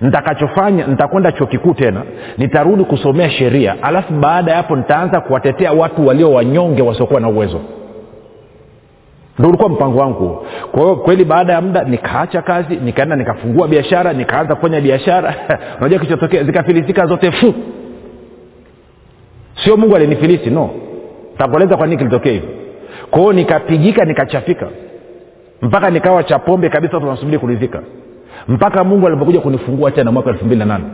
nitakachofanya 0.00 0.86
nitakwenda 0.86 1.32
chuo 1.32 1.46
kikuu 1.46 1.74
tena 1.74 2.02
nitarudi 2.38 2.84
kusomea 2.84 3.30
sheria 3.30 3.82
alafu 3.82 4.12
baada 4.12 4.50
ya 4.50 4.56
hapo 4.56 4.76
nitaanza 4.76 5.20
kuwatetea 5.20 5.72
watu 5.72 6.06
walio 6.06 6.32
wanyonge 6.32 6.82
wasiokuwa 6.82 7.20
na 7.20 7.28
uwezo. 7.28 7.60
Ndo 9.38 9.48
ulikuwa 9.48 9.68
mpango 9.68 9.98
wangu. 9.98 10.46
Kwa 10.72 10.82
hiyo 10.82 10.96
kweli 10.96 11.24
baada 11.24 11.52
ya 11.52 11.60
muda 11.60 11.84
nikaacha 11.84 12.42
kazi 12.42 12.76
nikaenda 12.76 13.16
nikafungua 13.16 13.68
biashara 13.68 14.12
nikaanza 14.12 14.54
kufanya 14.54 14.80
biashara. 14.80 15.34
Unajua 15.80 15.98
kilichotokea 15.98 16.44
zikafilisika 16.44 17.06
zote 17.06 17.32
fu. 17.32 17.54
Sio 19.64 19.76
mungu 19.76 19.96
alinifilisi 19.96 20.50
no. 20.50 20.70
Takueleza 21.38 21.76
kwa 21.76 21.86
nini 21.86 21.98
kilitokea 21.98 22.32
hivyo. 22.32 22.48
Kwa 23.10 23.20
hiyo 23.20 23.32
nikapigika 23.32 24.04
nikachafika. 24.04 24.68
Mpaka 25.62 25.90
nikawa 25.90 26.24
cha 26.24 26.38
pombe 26.38 26.68
kabisa 26.68 26.94
watu 26.94 27.06
wanasubiri 27.06 27.38
kuridhika 27.38 27.82
mpaka 28.48 28.84
mungu 28.84 29.06
alipokuja 29.06 29.40
kunifungua 29.40 29.90
tena 29.90 30.12
mwaka 30.12 30.30
elfu 30.30 30.44
mbili 30.44 30.58
na 30.58 30.64
nane. 30.64 30.84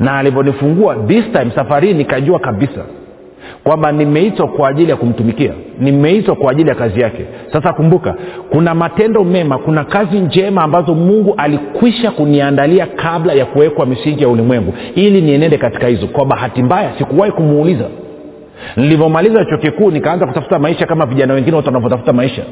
Na 0.00 0.18
alivyonifungua 0.18 0.96
this 1.06 1.24
time 1.32 1.50
safari 1.54 1.88
hii 1.88 1.94
nikajua 1.94 2.38
kabisa 2.38 2.80
kwamba 3.64 3.92
nimeitwa 3.92 4.48
kwa 4.48 4.68
ajili 4.68 4.90
ya 4.90 4.96
kumtumikia 4.96 5.52
nimeitwa 5.80 6.36
kwa 6.36 6.50
ajili 6.52 6.68
ya 6.68 6.74
kazi 6.74 7.00
yake. 7.00 7.24
Sasa 7.52 7.72
kumbuka 7.72 8.14
kuna 8.50 8.74
matendo 8.74 9.24
mema 9.24 9.58
kuna 9.58 9.84
kazi 9.84 10.18
njema 10.18 10.62
ambazo 10.62 10.94
mungu 10.94 11.34
alikwisha 11.36 12.10
kuniandalia 12.10 12.86
kabla 12.86 13.32
ya 13.32 13.44
kuwekwa 13.46 13.86
misingi 13.86 14.22
ya 14.22 14.28
ulimwengu. 14.28 14.74
Ili 14.94 15.20
nienende 15.20 15.58
katika 15.58 15.86
hizo 15.86 16.06
kwa 16.06 16.26
bahati 16.26 16.62
mbaya 16.62 16.90
sikuwahi 16.98 17.32
kumuuliza 17.32 17.84
nilivyomaliza 18.76 19.44
chuo 19.44 19.58
kikuu 19.58 19.90
nikaanza 19.90 20.26
kutafuta 20.26 20.58
maisha 20.58 20.86
kama 20.86 21.06
vijana 21.06 21.34
wengine 21.34 21.56
watu 21.56 21.68
wanavyotafuta 21.68 22.12
maisha. 22.12 22.42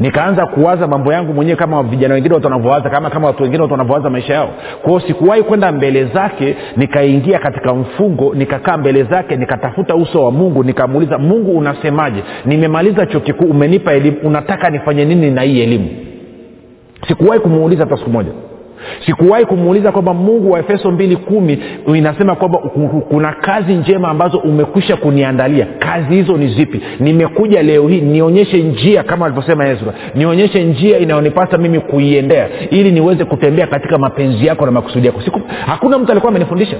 Nikaanza 0.00 0.46
kuwaza 0.46 0.86
mambo 0.86 1.12
yangu 1.12 1.32
mwenyewe 1.34 1.56
kama 1.56 1.82
vijana 1.82 2.14
wengine 2.14 2.34
watu 2.34 2.46
wanavyowaza 2.46 2.90
kama 2.90 3.10
kama 3.10 3.26
watu 3.26 3.42
wengine 3.42 3.62
watu 3.62 3.72
wanavyowaza 3.74 4.10
maisha 4.10 4.34
yao. 4.34 4.48
Kwao 4.82 5.00
sikuwahi 5.00 5.42
kwenda 5.42 5.72
mbele 5.72 6.04
zake 6.04 6.56
nikaingia 6.76 7.38
katika 7.38 7.74
mfungo 7.74 8.34
nikakaa 8.34 8.76
mbele 8.76 9.02
zake 9.02 9.36
nikatafuta 9.36 9.94
uso 9.94 10.24
wa 10.24 10.30
mungu 10.30 10.64
nikamuuliza 10.64 11.18
mungu 11.18 11.58
unasemaje? 11.58 12.22
Nimemaliza 12.44 13.06
chuo 13.06 13.20
kikuu 13.20 13.44
umenipa 13.46 13.92
elimu 13.92 14.16
unataka 14.22 14.70
nifanye 14.70 15.04
nini 15.04 15.30
na 15.30 15.42
hii 15.42 15.60
elimu? 15.62 15.88
Sikuwahi 17.08 17.40
kumuuliza 17.40 17.84
hata 17.84 17.96
siku 17.96 18.10
moja 18.10 18.30
sikuwahi 19.06 19.44
kumuuliza 19.44 19.92
kwamba 19.92 20.14
mungu 20.14 20.50
wa 20.50 20.58
efeso 20.60 20.90
mbili 20.90 21.16
kumi 21.16 21.58
inasema 21.94 22.34
kwamba 22.36 22.58
kuna 23.08 23.32
kazi 23.32 23.74
njema 23.74 24.08
ambazo 24.08 24.38
umekwisha 24.38 24.96
kuniandalia. 24.96 25.66
Kazi 25.78 26.14
hizo 26.14 26.36
ni 26.36 26.48
zipi? 26.48 26.80
Nimekuja 27.00 27.62
leo 27.62 27.88
hii 27.88 28.00
nionyeshe 28.00 28.62
njia 28.62 29.02
kama 29.02 29.26
alivyosema 29.26 29.68
ezra. 29.68 29.92
Nionyeshe 30.14 30.64
njia 30.64 30.98
inayonipasa 30.98 31.58
mimi 31.58 31.80
kuiendea 31.80 32.48
ili 32.70 32.90
niweze 32.92 33.24
kutembea 33.24 33.66
katika 33.66 33.98
mapenzi 33.98 34.46
yako 34.46 34.66
na 34.66 34.72
makusudi 34.72 35.06
yako. 35.06 35.20
Siku, 35.22 35.40
hakuna 35.66 35.98
mtu 35.98 36.10
alikuwa 36.12 36.30
amenifundisha. 36.30 36.76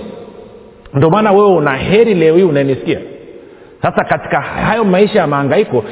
Ndio 0.94 1.10
maana 1.10 1.32
wewe 1.32 1.48
una 1.56 1.76
heri 1.76 2.14
leo 2.14 2.36
hii 2.36 2.42
unanisikia 2.42 2.98
sasa 3.82 4.04
katika 4.04 4.40
hayo 4.40 4.84
maisha 4.84 5.18
ya 5.18 5.26
maangaiko 5.26 5.84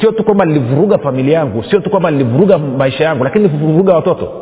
sio 0.00 0.12
tu 0.12 0.24
kwamba 0.24 0.44
nilivuruga 0.44 0.98
familia 0.98 1.38
yangu 1.38 1.64
sio 1.64 1.80
tu 1.80 1.90
kwamba 1.90 2.10
nilivuruga 2.10 2.58
maisha 2.58 3.04
yangu 3.04 3.24
lakini 3.24 3.48
nilivuruga 3.48 3.94
watoto 3.94 4.32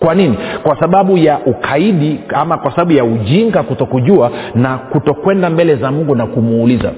kwa 0.00 0.14
nini? 0.14 0.38
Kwa 0.62 0.80
sababu 0.80 1.18
ya 1.18 1.38
ukaidi 1.46 2.20
ama 2.34 2.58
kwa 2.58 2.70
sababu 2.70 2.92
ya 2.92 3.04
ujinga 3.04 3.62
kutokujua 3.62 4.30
na 4.54 4.78
kutokwenda 4.78 5.50
mbele 5.50 5.76
za 5.76 5.90
mungu 5.90 6.14
na 6.14 6.26
kumuuliza. 6.26 6.90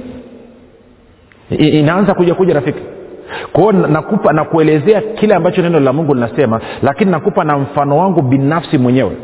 I, 1.50 1.68
inaanza 1.68 2.14
kuja 2.14 2.35
kuja 2.35 2.54
rafiki. 2.54 2.78
Kwao 3.52 3.73
nakupa 3.73 4.32
nakuelezea 4.32 5.00
kile 5.00 5.35
ambacho 5.35 5.62
neno 5.62 5.80
la 5.80 5.92
mungu 5.92 6.14
linasema 6.14 6.61
lakini 6.82 7.11
nakupa 7.11 7.44
na 7.44 7.59
mfano 7.59 7.99
wangu 7.99 8.23
binafsi 8.23 8.78
mwenyewe. 8.78 9.16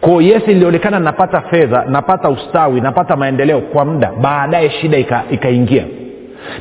Kwao 0.00 0.22
yesi 0.22 0.50
ilionekana 0.50 1.00
napata 1.00 1.40
fedha 1.40 1.84
napata 1.88 2.28
ustawi 2.28 2.80
napata 2.80 3.16
maendeleo 3.16 3.60
kwa 3.60 3.84
muda. 3.84 4.12
Baadaye 4.20 4.70
shida 4.70 4.98
ikaingia. 5.30 5.82
Ika 5.82 5.94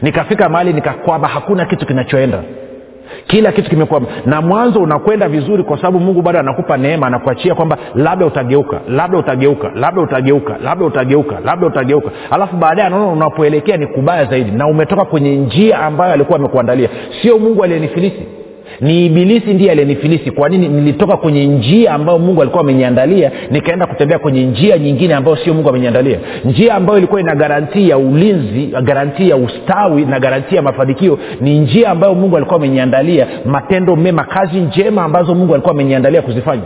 nikafika 0.02 0.50
mahali 0.50 0.74
nikakwama 0.74 1.28
hakuna 1.28 1.66
kitu 1.66 1.86
kinachoenda 1.86 2.44
kila 3.30 3.52
kitu 3.52 3.70
kimekuwa 3.70 4.02
na 4.26 4.42
mwanzo 4.42 4.80
unakwenda 4.80 5.30
vizuri 5.30 5.64
kwa 5.64 5.78
sababu 5.78 6.00
mungu 6.00 6.22
bado 6.22 6.40
anakupa 6.40 6.78
neema 6.78 7.08
anakuachia 7.08 7.56
kwamba 7.56 7.78
labda 7.96 8.26
utageuka 8.26 8.82
labda 8.88 9.18
utageuka 9.18 9.72
labda 9.76 10.02
utageuka 10.02 10.58
labda 10.64 10.86
utageuka 10.86 11.40
labda 11.46 11.68
utageuka. 11.68 12.12
Alafu 12.32 12.56
baadaye 12.58 12.88
anaona 12.88 13.08
unapoelekea 13.08 13.78
ni 13.78 13.88
kubaya 13.88 14.26
zaidi 14.26 14.52
na 14.52 14.68
umetoka 14.68 15.06
kwenye 15.06 15.36
njia 15.36 15.80
ambayo 15.80 16.14
alikuwa 16.14 16.40
amekuandalia. 16.40 16.90
Sio 17.22 17.40
mungu 17.40 17.64
aliyenifilisi 17.64 18.39
ni 18.82 19.06
ibilisi 19.06 19.54
ndiye 19.54 19.72
aliyenifilisi. 19.72 20.32
Kwa 20.32 20.50
nini 20.50 20.68
nilitoka 20.68 21.18
kwenye 21.18 21.46
njia 21.46 21.94
ambayo 21.94 22.20
mungu 22.20 22.42
alikuwa 22.42 22.62
ameniandalia 22.64 23.32
nikaenda 23.52 23.86
kutembea 23.86 24.20
kwenye 24.20 24.46
njia 24.46 24.78
nyingine 24.78 25.14
ambayo 25.14 25.38
sio 25.38 25.54
mungu 25.54 25.70
ameniandalia? 25.70 26.20
Njia 26.46 26.76
ambayo 26.76 26.98
ilikuwa 26.98 27.22
ina 27.22 27.36
garantii 27.36 27.90
ya 27.90 27.98
ulinzi 27.98 28.66
garantii 28.84 29.30
ya 29.30 29.36
ustawi 29.38 30.06
na 30.06 30.20
garantii 30.20 30.56
ya 30.56 30.62
mafanikio 30.62 31.20
ni 31.42 31.60
njia 31.60 31.90
ambayo 31.90 32.16
mungu 32.16 32.38
alikuwa 32.38 32.58
ameniandalia. 32.58 33.28
Matendo 33.46 33.96
mema 33.96 34.24
kazi 34.24 34.60
njema 34.60 35.04
ambazo 35.04 35.36
mungu 35.36 35.54
alikuwa 35.54 35.74
ameniandalia 35.74 36.22
kuzifanya 36.22 36.64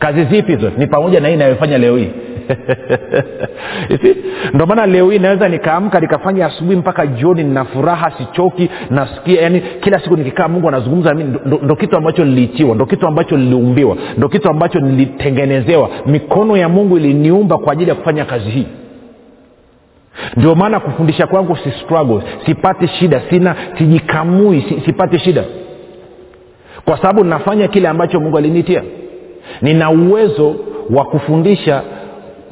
kazi 0.00 0.24
zipi 0.24 0.52
hizo? 0.56 0.70
Ni 0.78 0.86
pamoja 0.86 1.20
na 1.20 1.28
hii 1.28 1.34
inayofanya 1.34 1.78
leo 1.78 1.96
hii. 1.96 2.10
Ndo 4.54 4.66
maana 4.66 4.86
leo 4.86 5.10
hii 5.10 5.18
naweza 5.18 5.48
nikaamka 5.48 6.00
nikafanya 6.00 6.46
asubuhi 6.46 6.76
mpaka 6.76 7.06
jioni 7.06 7.44
nina 7.44 7.64
furaha 7.64 8.12
sichoki 8.18 8.70
nasikia 8.90 9.42
yani 9.42 9.62
kila 9.80 10.00
siku 10.00 10.16
nikikaa 10.16 10.48
mungu 10.48 10.68
anazungumza 10.68 11.14
mi 11.14 11.24
ndo, 11.62 11.76
kitu 11.76 11.96
ambacho 11.96 12.24
niliitiwa 12.24 12.74
ndo 12.74 12.86
kitu 12.86 13.06
ambacho 13.06 13.36
niliumbiwa 13.36 13.96
ndo 14.16 14.28
kitu 14.28 14.48
ambacho 14.50 14.80
nilitengenezewa. 14.80 15.90
Mikono 16.06 16.56
ya 16.56 16.68
mungu 16.68 16.96
iliniumba 16.96 17.58
kwa 17.58 17.72
ajili 17.72 17.88
ya 17.88 17.94
kufanya 17.94 18.24
kazi 18.24 18.50
hii. 18.50 18.66
Ndio 20.36 20.54
maana 20.54 20.80
kufundisha 20.80 21.26
kwangu 21.26 21.56
si 21.56 21.70
struggle 21.70 22.20
sipati 22.46 22.88
shida 22.88 23.22
sina 23.30 23.56
sijikamui 23.78 24.64
si, 24.68 24.80
sipati 24.86 25.18
shida. 25.18 25.44
Kwa 26.84 26.96
sababu 26.96 27.24
nafanya 27.24 27.68
kile 27.68 27.88
ambacho 27.88 28.20
mungu 28.20 28.38
alinitia 28.38 28.82
nina 29.62 29.90
uwezo 29.90 30.54
wa 30.90 31.04
kufundisha 31.04 31.82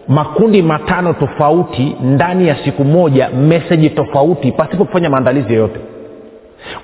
makundi 0.09 0.63
matano 0.63 1.13
tofauti 1.13 1.97
ndani 2.03 2.49
ya 2.49 2.57
siku 2.65 2.85
moja 2.85 3.29
meseji 3.31 3.91
tofauti 3.91 4.53
pasipo 4.53 4.85
kufanya 4.85 5.11
maandalizi 5.11 5.53
yoyote. 5.55 5.81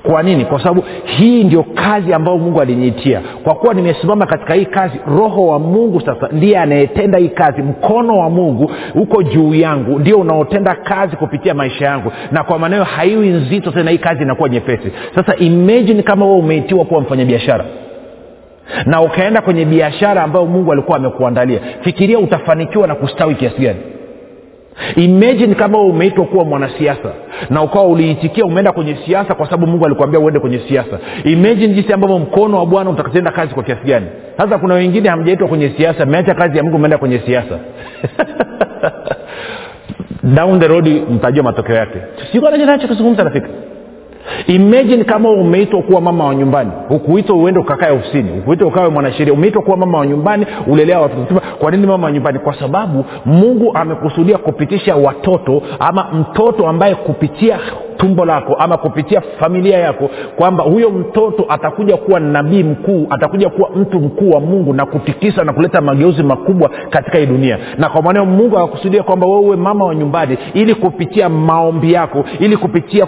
Kwa 0.03 0.23
nini? 0.23 0.45
Kwa 0.45 0.59
sababu 0.59 0.85
hii 1.05 1.45
ndio 1.45 1.63
kazi 1.63 2.13
ambayo 2.13 2.39
mungu 2.39 2.61
aliniitia. 2.61 3.21
Kwa 3.45 3.55
kuwa 3.55 3.75
nimesimama 3.75 4.27
katika 4.27 4.55
hii 4.55 4.65
kazi 4.65 5.01
roho 5.07 5.47
wa 5.47 5.59
mungu 5.59 6.01
sasa 6.01 6.29
ndiye 6.33 6.59
anayetenda 6.59 7.19
hii 7.19 7.29
kazi. 7.29 7.63
Mkono 7.63 8.19
wa 8.19 8.31
mungu 8.31 8.71
uko 8.95 9.23
juu 9.23 9.55
yangu 9.55 9.99
ndio 9.99 10.19
unaotenda 10.19 10.75
kazi 10.75 11.17
kupitia 11.17 11.55
maisha 11.55 11.85
yangu. 11.87 12.13
Na 12.33 12.45
kwa 12.45 12.59
maanayo 12.59 12.85
haiwi 12.85 13.29
nzito 13.29 13.71
tena 13.71 13.91
hii 13.91 13.99
kazi 13.99 14.23
inakuwa 14.23 14.49
nyepesi. 14.49 14.93
Sasa 15.15 15.37
imagine 15.37 16.03
kama 16.03 16.27
wewe 16.27 16.39
umeitiwa 16.39 16.85
kuwa 16.85 17.01
mfanyabiashara 17.01 17.65
na 18.87 19.01
ukaenda 19.01 19.41
kwenye 19.43 19.65
biashara 19.65 20.23
ambayo 20.23 20.47
mungu 20.47 20.73
alikuwa 20.73 20.97
amekuandalia 20.97 21.61
fikiria 21.81 22.19
utafanikiwa 22.19 22.87
na 22.87 22.95
kustawi 22.95 23.35
kiasi 23.35 23.63
gani. 23.63 23.79
Imagine 24.97 25.55
kama 25.55 25.79
umeitwa 25.81 26.25
kuwa 26.25 26.45
mwanasiasa 26.45 27.13
na 27.51 27.63
ukawa 27.63 27.85
uliitikia 27.87 28.45
umeenda 28.45 28.73
kwenye 28.73 28.97
siasa 29.07 29.35
kwa 29.35 29.47
sababu 29.47 29.67
mungu 29.67 29.87
alikuambia 29.87 30.21
uende 30.21 30.41
kwenye 30.41 30.61
siasa. 30.69 30.99
Imagine 31.25 31.75
jinsi 31.75 31.93
ambavyo 31.93 32.19
mkono 32.19 32.59
wa 32.59 32.67
bwana 32.67 32.91
utakatenda 32.91 33.31
kazi 33.31 33.55
kwa 33.55 33.63
kiasi 33.63 33.85
gani. 33.87 34.07
Sasa 34.39 34.59
kuna 34.59 34.75
wengine 34.75 35.09
hamjaitwa 35.09 35.49
kwenye 35.49 35.73
siasa 35.77 36.07
mmeacha 36.07 36.35
kazi 36.35 36.57
ya 36.57 36.63
mungu 36.63 36.77
umeenda 36.77 36.99
kwenye 36.99 37.19
siasa. 37.27 37.59
Down 40.37 40.61
the 40.61 40.69
road 40.69 41.03
mtajua 41.11 41.43
matokeo 41.45 41.77
yake. 41.77 41.99
Sikanachokizungumza 42.33 43.25
rafiki 43.25 43.47
imagine 44.47 45.05
kama 45.05 45.31
umeitwa 45.31 45.83
kuwa 45.83 46.01
mama 46.01 46.25
wa 46.25 46.35
nyumbani. 46.35 46.71
Ukuitwa 46.91 47.37
uende 47.37 47.61
ukakae 47.61 47.93
ofisini. 47.93 48.39
Ukuitwa 48.39 48.69
ukawe 48.69 48.89
mwanasheria. 48.89 49.35
Umeitwa 49.35 49.63
kuwa 49.63 49.77
mama 49.77 49.99
wa 49.99 50.07
nyumbani 50.07 50.47
ulelea 50.67 51.01
watoto. 51.01 51.41
Kwa 51.59 51.71
nini 51.71 51.87
mama 51.87 52.05
wa 52.07 52.13
nyumbani? 52.13 52.39
Kwa 52.39 52.55
sababu 52.61 53.05
mungu 53.27 53.71
amekusudia 53.75 54.39
kupitisha 54.39 54.97
watoto 54.97 55.63
ama 55.79 56.07
mtoto 56.13 56.69
ambaye 56.69 56.95
kupitia 56.95 57.59
tumbo 57.97 58.25
lako 58.25 58.55
ama 58.55 58.77
kupitia 58.77 59.21
familia 59.21 59.79
yako 59.79 60.11
kwamba 60.37 60.65
huyo 60.65 60.91
mtoto 60.91 61.45
atakuja 61.49 61.97
kuwa 61.97 62.21
nabii 62.21 62.63
mkuu 62.63 63.07
atakuja 63.11 63.49
kuwa 63.49 63.71
mtu 63.77 64.01
mkuu 64.01 64.31
wa 64.31 64.41
mungu 64.41 64.73
na 64.75 64.87
kutikisa 64.87 65.45
na 65.45 65.53
kuleta 65.53 65.81
mageuzi 65.81 66.23
makubwa 66.23 66.71
katika 66.91 67.19
hii 67.19 67.27
dunia. 67.27 67.59
Na 67.79 67.89
kwa 67.89 68.03
maneo 68.03 68.25
mungu 68.25 68.59
akakusudia 68.59 69.03
kwamba 69.03 69.27
wewe 69.27 69.39
uwe 69.41 69.57
mama 69.57 69.85
wa 69.85 69.95
nyumbani 69.95 70.39
ili 70.55 70.75
kupitia 70.75 71.29
maombi 71.29 71.93
yako 71.93 72.25
ili 72.41 72.57
kupitia 72.57 73.07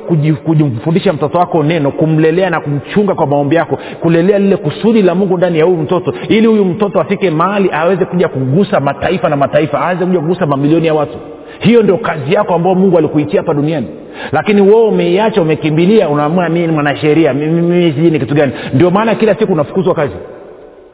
kujimfundisha 1.06 1.12
mtoto 1.12 1.38
wako 1.38 1.62
neno 1.62 1.90
kumlelea 1.90 2.50
na 2.50 2.60
kumchunga 2.60 3.14
kwa 3.14 3.26
maombi 3.26 3.56
yako 3.56 3.78
kulelea 4.00 4.38
lile 4.38 4.56
kusudi 4.56 5.02
la 5.02 5.14
mungu 5.14 5.36
ndani 5.38 5.58
ya 5.58 5.64
huyu 5.64 5.76
mtoto 5.78 6.14
ili 6.28 6.46
huyu 6.46 6.64
mtoto 6.64 7.00
afike 7.00 7.30
mahali 7.30 7.70
aweze 7.72 8.04
kuja 8.04 8.28
kugusa 8.28 8.80
mataifa 8.80 9.28
na 9.28 9.36
mataifa 9.36 9.80
aweze 9.80 10.06
kuja 10.06 10.20
kugusa 10.20 10.46
mamilioni 10.46 10.86
ya 10.86 10.94
watu. 10.94 11.18
Hiyo 11.58 11.82
ndio 11.82 11.96
kazi 11.98 12.34
yako 12.34 12.54
ambayo 12.54 12.75
mungu 12.75 12.98
alikuitia 12.98 13.40
hapa 13.40 13.54
duniani. 13.54 13.86
Lakini 14.32 14.60
wewe 14.60 14.82
umeiacha 14.88 15.42
umekimbilia 15.42 16.08
unaamua 16.08 16.48
mii 16.48 16.66
mwanasheria 16.66 17.34
mimi 17.34 17.92
sijui 17.92 18.10
ni 18.10 18.18
kitu 18.18 18.34
gani. 18.34 18.52
Ndio 18.75 18.90
maana 18.90 19.14
kila 19.14 19.34
siku 19.34 19.52
unafukuzwa 19.52 19.94
kazi. 19.94 20.14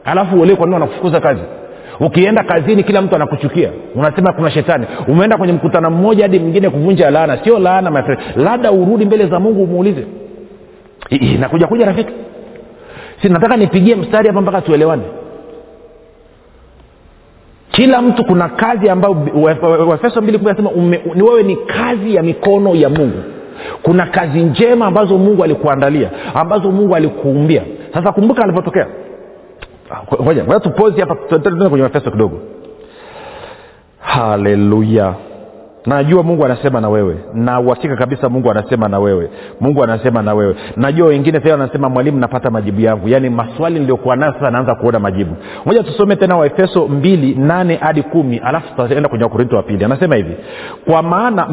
Alafu 0.05 0.35
uelewe 0.35 0.55
kwa 0.57 0.65
nini 0.65 0.73
wanakufukuza 0.73 1.19
kazi 1.19 1.41
ukienda 1.99 2.43
kazini 2.43 2.83
kila 2.83 3.01
mtu 3.01 3.15
anakuchukia. 3.15 3.69
Unasema 3.95 4.33
kuna 4.33 4.51
shetani. 4.51 4.85
Umeenda 5.07 5.37
kwenye 5.37 5.53
mkutano 5.53 5.89
mmoja 5.89 6.23
hadi 6.23 6.39
mwingine 6.39 6.69
kuvunja 6.69 7.09
laana. 7.11 7.43
Sio 7.43 7.59
laana 7.59 8.03
labda 8.35 8.71
urudi 8.71 9.05
mbele 9.05 9.27
za 9.27 9.39
mungu 9.39 9.63
umuulize. 9.63 10.05
Nakuja 11.39 11.67
kuja 11.67 11.85
rafiki. 11.85 12.13
Si 13.21 13.29
nataka 13.29 13.57
nipigie 13.57 13.95
mstari 13.95 14.27
hapa 14.27 14.41
mpaka 14.41 14.61
tuelewane? 14.61 15.03
Kila 17.71 18.01
mtu 18.01 18.23
kuna 18.25 18.49
kazi 18.49 18.89
ambayo 18.89 19.17
waefeso 19.87 20.21
mbili 20.21 20.37
kumi 20.39 20.99
ni 21.15 21.21
wewe 21.21 21.43
ni 21.43 21.55
kazi 21.55 22.15
ya 22.15 22.23
mikono 22.23 22.75
ya 22.75 22.89
mungu. 22.89 23.23
Kuna 23.83 24.05
kazi 24.05 24.39
njema 24.39 24.85
ambazo 24.85 25.17
mungu 25.17 25.43
alikuandalia 25.43 26.09
ambazo 26.33 26.71
mungu 26.71 26.95
alikuumbia. 26.95 27.63
Sasa 27.93 28.11
kumbuka 28.11 28.43
alipotokea 28.43 28.87
ngoja 30.21 30.43
ngoja 30.43 30.59
tupozi 30.59 30.99
hapa 31.01 31.15
tuende 31.15 31.69
kwenye 31.69 31.83
mafeso 31.83 32.11
kidogo. 32.11 32.39
Haleluya 33.99 35.13
najua 35.85 36.23
mungu 36.23 36.45
anasema 36.45 36.81
na 36.81 36.89
wewe. 36.89 37.17
Na 37.33 37.61
kabisa 37.97 38.29
mungu 38.29 38.51
anasema 38.51 38.87
na 38.87 38.99
wewe. 38.99 39.29
Mungu 39.61 39.83
anasema 39.83 40.21
na 40.21 40.33
wewe. 40.33 40.55
Najua 40.77 41.07
wengine 41.07 41.39
tena 41.39 41.55
wanasema 41.55 41.89
mwalimu 41.89 42.19
napata 42.19 42.49
majibu 42.49 42.81
yangu. 42.81 43.09
Yaani 43.09 43.29
maswali 43.29 43.79
niliokuwa 43.79 44.15
nayo 44.15 44.33
sasa 44.33 44.51
naanza 44.51 44.75
kuona 44.75 44.99
majibu. 44.99 45.35
Moja 45.65 45.83
tusome 45.83 46.15
tena 46.15 46.37
waefeso 46.37 46.87
mbili 46.87 47.35
nane 47.35 47.75
hadi 47.75 48.03
kumi 48.03 48.37
alafu 48.37 48.67
tutaenda 48.75 49.09
kwenye 49.09 49.23
wakorinto 49.23 49.55
wa 49.55 49.63
pili. 49.63 49.85
Anasema 49.85 50.15
hivi 50.15 50.35
kwa 50.85 51.03
maana 51.03 51.47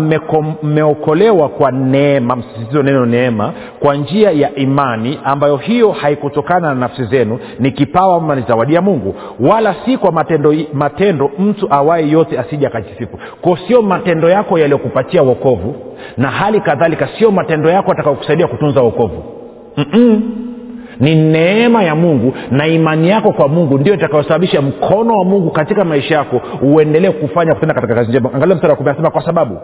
mmeokolewa 0.62 1.48
kwa 1.48 1.70
neema 1.72 2.36
msisitizo 2.36 2.82
neno 2.82 3.06
neema 3.06 3.52
kwa 3.80 3.94
njia 3.94 4.30
ya 4.30 4.54
imani 4.54 5.18
ambayo 5.24 5.56
hiyo 5.56 5.90
haikutokana 5.92 6.68
na 6.68 6.74
nafsi 6.74 7.04
zenu 7.04 7.38
ni 7.58 7.70
kipawa 7.70 8.16
ama 8.16 8.34
ni 8.34 8.42
zawadi 8.48 8.74
ya 8.74 8.82
mungu. 8.82 9.14
Wala 9.40 9.74
si 9.84 9.96
kwa 9.96 10.12
matendo, 10.12 10.54
matendo 10.72 11.30
mtu 11.38 11.66
awaye 11.74 12.10
yote 12.10 12.38
asija 12.38 12.68
akajisifu. 12.68 13.18
Ko 13.42 13.58
sio 13.68 13.82
matendo 13.82 14.19
matendo 14.20 14.28
yako 14.38 14.58
yaliyokupatia 14.58 15.22
wokovu 15.22 15.74
na 16.16 16.30
hali 16.30 16.60
kadhalika 16.60 17.08
sio 17.18 17.30
matendo 17.30 17.70
yako 17.70 17.92
atakaokusaidia 17.92 18.46
kutunza 18.46 18.80
wokovu. 18.82 19.22
Ni 21.00 21.14
neema 21.14 21.82
ya 21.82 21.94
mungu 21.94 22.32
na 22.50 22.66
imani 22.66 23.08
yako 23.08 23.32
kwa 23.32 23.48
mungu 23.48 23.78
ndio 23.78 23.94
itakayosababisha 23.94 24.62
mkono 24.62 25.14
wa 25.18 25.24
mungu 25.24 25.50
katika 25.50 25.84
maisha 25.84 26.14
yako 26.14 26.40
uendelee 26.62 27.10
kufanya 27.10 27.54
kutenda 27.54 27.74
katika 27.74 27.94
kazi 27.94 28.08
njema. 28.10 28.30
Angalia 28.34 28.54
mstari 28.54 28.70
wa 28.70 28.76
kumi 28.76 28.88
anasema 28.90 29.10
kwa 29.10 29.22
sababu 29.24 29.58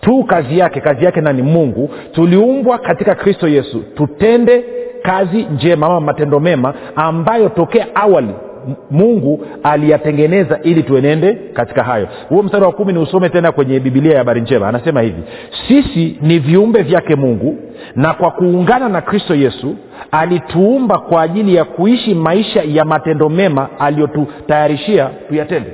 tu 0.00 0.24
kazi 0.24 0.58
yake 0.58 0.80
kazi 0.80 1.04
yake 1.04 1.20
nani? 1.20 1.42
Mungu. 1.42 1.90
Tuliumbwa 2.12 2.78
katika 2.78 3.14
kristo 3.14 3.48
yesu. 3.48 3.82
Tutende 3.96 4.64
kazi 5.02 5.42
njema 5.54 5.86
ama 5.86 6.00
matendo 6.00 6.40
mema 6.40 6.74
ambayo 6.96 7.48
tokea 7.48 7.86
awali 7.94 8.34
mungu 8.90 9.44
aliyatengeneza 9.62 10.58
ili 10.62 10.82
tuenende 10.82 11.32
katika 11.52 11.84
hayo. 11.84 12.08
Huo 12.28 12.42
mstari 12.42 12.64
wa 12.64 12.72
kumi 12.72 12.92
ni 12.92 12.98
usome 12.98 13.28
tena 13.28 13.52
kwenye 13.52 13.80
bibilia 13.80 14.12
ya 14.12 14.18
habari 14.18 14.40
njema. 14.40 14.68
Anasema 14.68 15.00
hivi 15.00 15.22
sisi 15.68 16.18
ni 16.22 16.38
viumbe 16.38 16.82
vyake 16.82 17.16
mungu 17.16 17.56
na 17.96 18.14
kwa 18.14 18.30
kuungana 18.30 18.88
na 18.88 19.00
kristo 19.00 19.34
yesu 19.34 19.74
alituumba 20.10 20.98
kwa 20.98 21.22
ajili 21.22 21.54
ya 21.54 21.64
kuishi 21.64 22.14
maisha 22.14 22.62
ya 22.66 22.84
matendo 22.84 23.28
mema 23.28 23.68
aliyotutayarishia 23.78 25.10
tuyatende. 25.28 25.70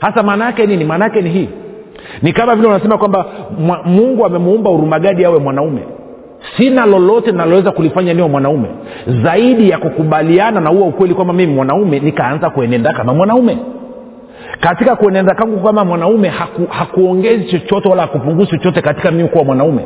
Hasa 0.00 0.22
maana 0.22 0.44
yake 0.44 0.66
nini? 0.66 0.84
Maana 0.84 1.04
yake 1.04 1.20
ni 1.22 1.30
hii. 1.30 1.48
Ni 2.22 2.32
kama 2.32 2.56
vile 2.56 2.68
unasema 2.68 2.98
kwamba 2.98 3.26
mungu 3.84 4.26
amemuumba 4.26 4.70
urumagadi 4.70 5.24
awe 5.24 5.38
mwanaume 5.38 5.80
sina 6.56 6.86
lolote 6.86 7.32
naloweza 7.32 7.70
kulifanya 7.70 8.14
niwe 8.14 8.28
mwanaume. 8.28 8.68
Zaidi 9.24 9.70
ya 9.70 9.78
kukubaliana 9.78 10.60
na 10.60 10.70
huo 10.70 10.86
ukweli 10.88 11.14
kwamba 11.14 11.34
mimi 11.34 11.52
mwanaume 11.54 12.00
nikaanza 12.00 12.50
kuenenda 12.50 12.92
kama 12.92 13.14
mwanaume. 13.14 13.58
Katika 14.60 14.96
kuenenda 14.96 15.34
kangu 15.34 15.60
kama 15.60 15.84
mwanaume 15.84 16.28
haku, 16.28 16.66
hakuongezi 16.68 17.44
chochote 17.44 17.88
wala 17.88 18.02
hakupunguzi 18.02 18.50
chochote 18.50 18.82
katika 18.82 19.10
mimi 19.10 19.28
kuwa 19.28 19.44
mwanaume 19.44 19.82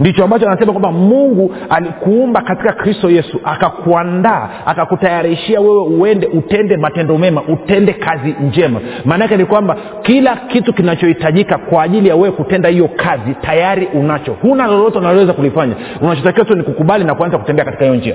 ndicho 0.00 0.24
ambacho 0.24 0.46
anasema 0.48 0.72
kwamba 0.72 0.92
mungu 0.92 1.54
alikuumba 1.70 2.40
katika 2.40 2.72
kristo 2.72 3.10
yesu 3.10 3.40
akakuandaa 3.44 4.48
akakutayarishia 4.66 5.60
wewe 5.60 5.82
uende 5.82 6.26
utende 6.26 6.76
matendo 6.76 7.18
mema 7.18 7.42
utende 7.42 7.92
kazi 7.92 8.34
njema. 8.40 8.80
Maanaake 9.04 9.36
ni 9.36 9.44
kwamba 9.44 9.76
kila 10.02 10.36
kitu 10.36 10.72
kinachohitajika 10.72 11.58
kwa 11.58 11.82
ajili 11.82 12.08
ya 12.08 12.16
wewe 12.16 12.30
kutenda 12.30 12.68
hiyo 12.68 12.88
kazi 12.96 13.34
tayari 13.40 13.86
unacho. 13.94 14.36
Huna 14.42 14.66
lolote 14.66 14.98
unaloweza 14.98 15.32
kulifanya. 15.32 15.74
Unachotakiwa 16.00 16.46
tu 16.46 16.54
ni 16.56 16.62
kukubali 16.62 17.04
na 17.04 17.14
kuanza 17.14 17.38
kutembea 17.38 17.64
katika 17.64 17.84
hiyo 17.84 17.96
njia. 17.96 18.14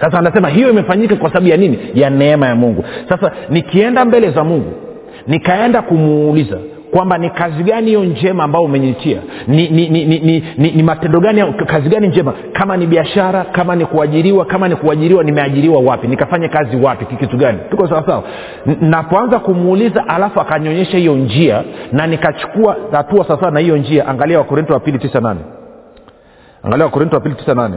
Sasa 0.00 0.18
anasema 0.18 0.48
hiyo 0.48 0.70
imefanyika 0.70 1.16
kwa 1.16 1.28
sababu 1.28 1.46
ya 1.48 1.56
nini? 1.56 1.78
Ya 1.94 2.10
neema 2.10 2.46
ya 2.46 2.54
mungu. 2.56 2.84
Sasa 3.08 3.32
nikienda 3.50 4.04
mbele 4.04 4.30
za 4.30 4.44
mungu 4.44 4.72
nikaenda 5.26 5.82
kumuuliza 5.82 6.58
kwamba 6.90 7.18
ni 7.18 7.30
kazi 7.30 7.62
gani 7.62 7.86
hiyo 7.86 8.04
njema 8.04 8.44
ambayo 8.44 8.64
umeniitia 8.64 9.20
ni, 9.46 9.68
ni, 9.68 9.88
ni, 9.88 10.04
ni, 10.04 10.18
ni, 10.18 10.44
ni, 10.58 10.70
ni 10.70 10.82
matendo 10.82 11.20
gani 11.20 11.54
kazi 11.66 11.88
gani 11.88 12.08
njema? 12.08 12.32
Kama 12.52 12.76
ni 12.76 12.86
biashara 12.86 13.44
kama 13.44 13.76
ni 13.76 13.86
kuajiriwa 13.86 14.44
kama 14.44 14.68
ni 14.68 14.76
kuajiriwa 14.76 15.24
nimeajiriwa 15.24 15.80
wapi? 15.80 16.08
Nikafanya 16.08 16.48
kazi 16.48 16.76
wapi? 16.76 17.16
Kitu 17.16 17.36
gani? 17.36 17.58
Tuko 17.70 17.88
sawasawa 17.88 18.22
napoanza 18.80 19.38
kumuuliza 19.38 20.08
alafu 20.08 20.40
akanionyesha 20.40 20.98
hiyo 20.98 21.14
njia 21.16 21.62
na 21.92 22.06
nikachukua 22.06 22.76
hatua 22.92 23.24
sawasawa 23.24 23.50
na 23.52 23.60
hiyo 23.60 23.76
njia 23.76 24.06
angalia 24.08 24.38
wakorinto 24.38 24.72
wa 24.74 24.80
pili 24.80 24.98
tisa 24.98 25.20
nane. 25.20 25.40
Angalia 26.62 26.84
wakorinto 26.84 27.16
wa 27.16 27.22
pili 27.22 27.34
tisa 27.34 27.54
nane. 27.54 27.76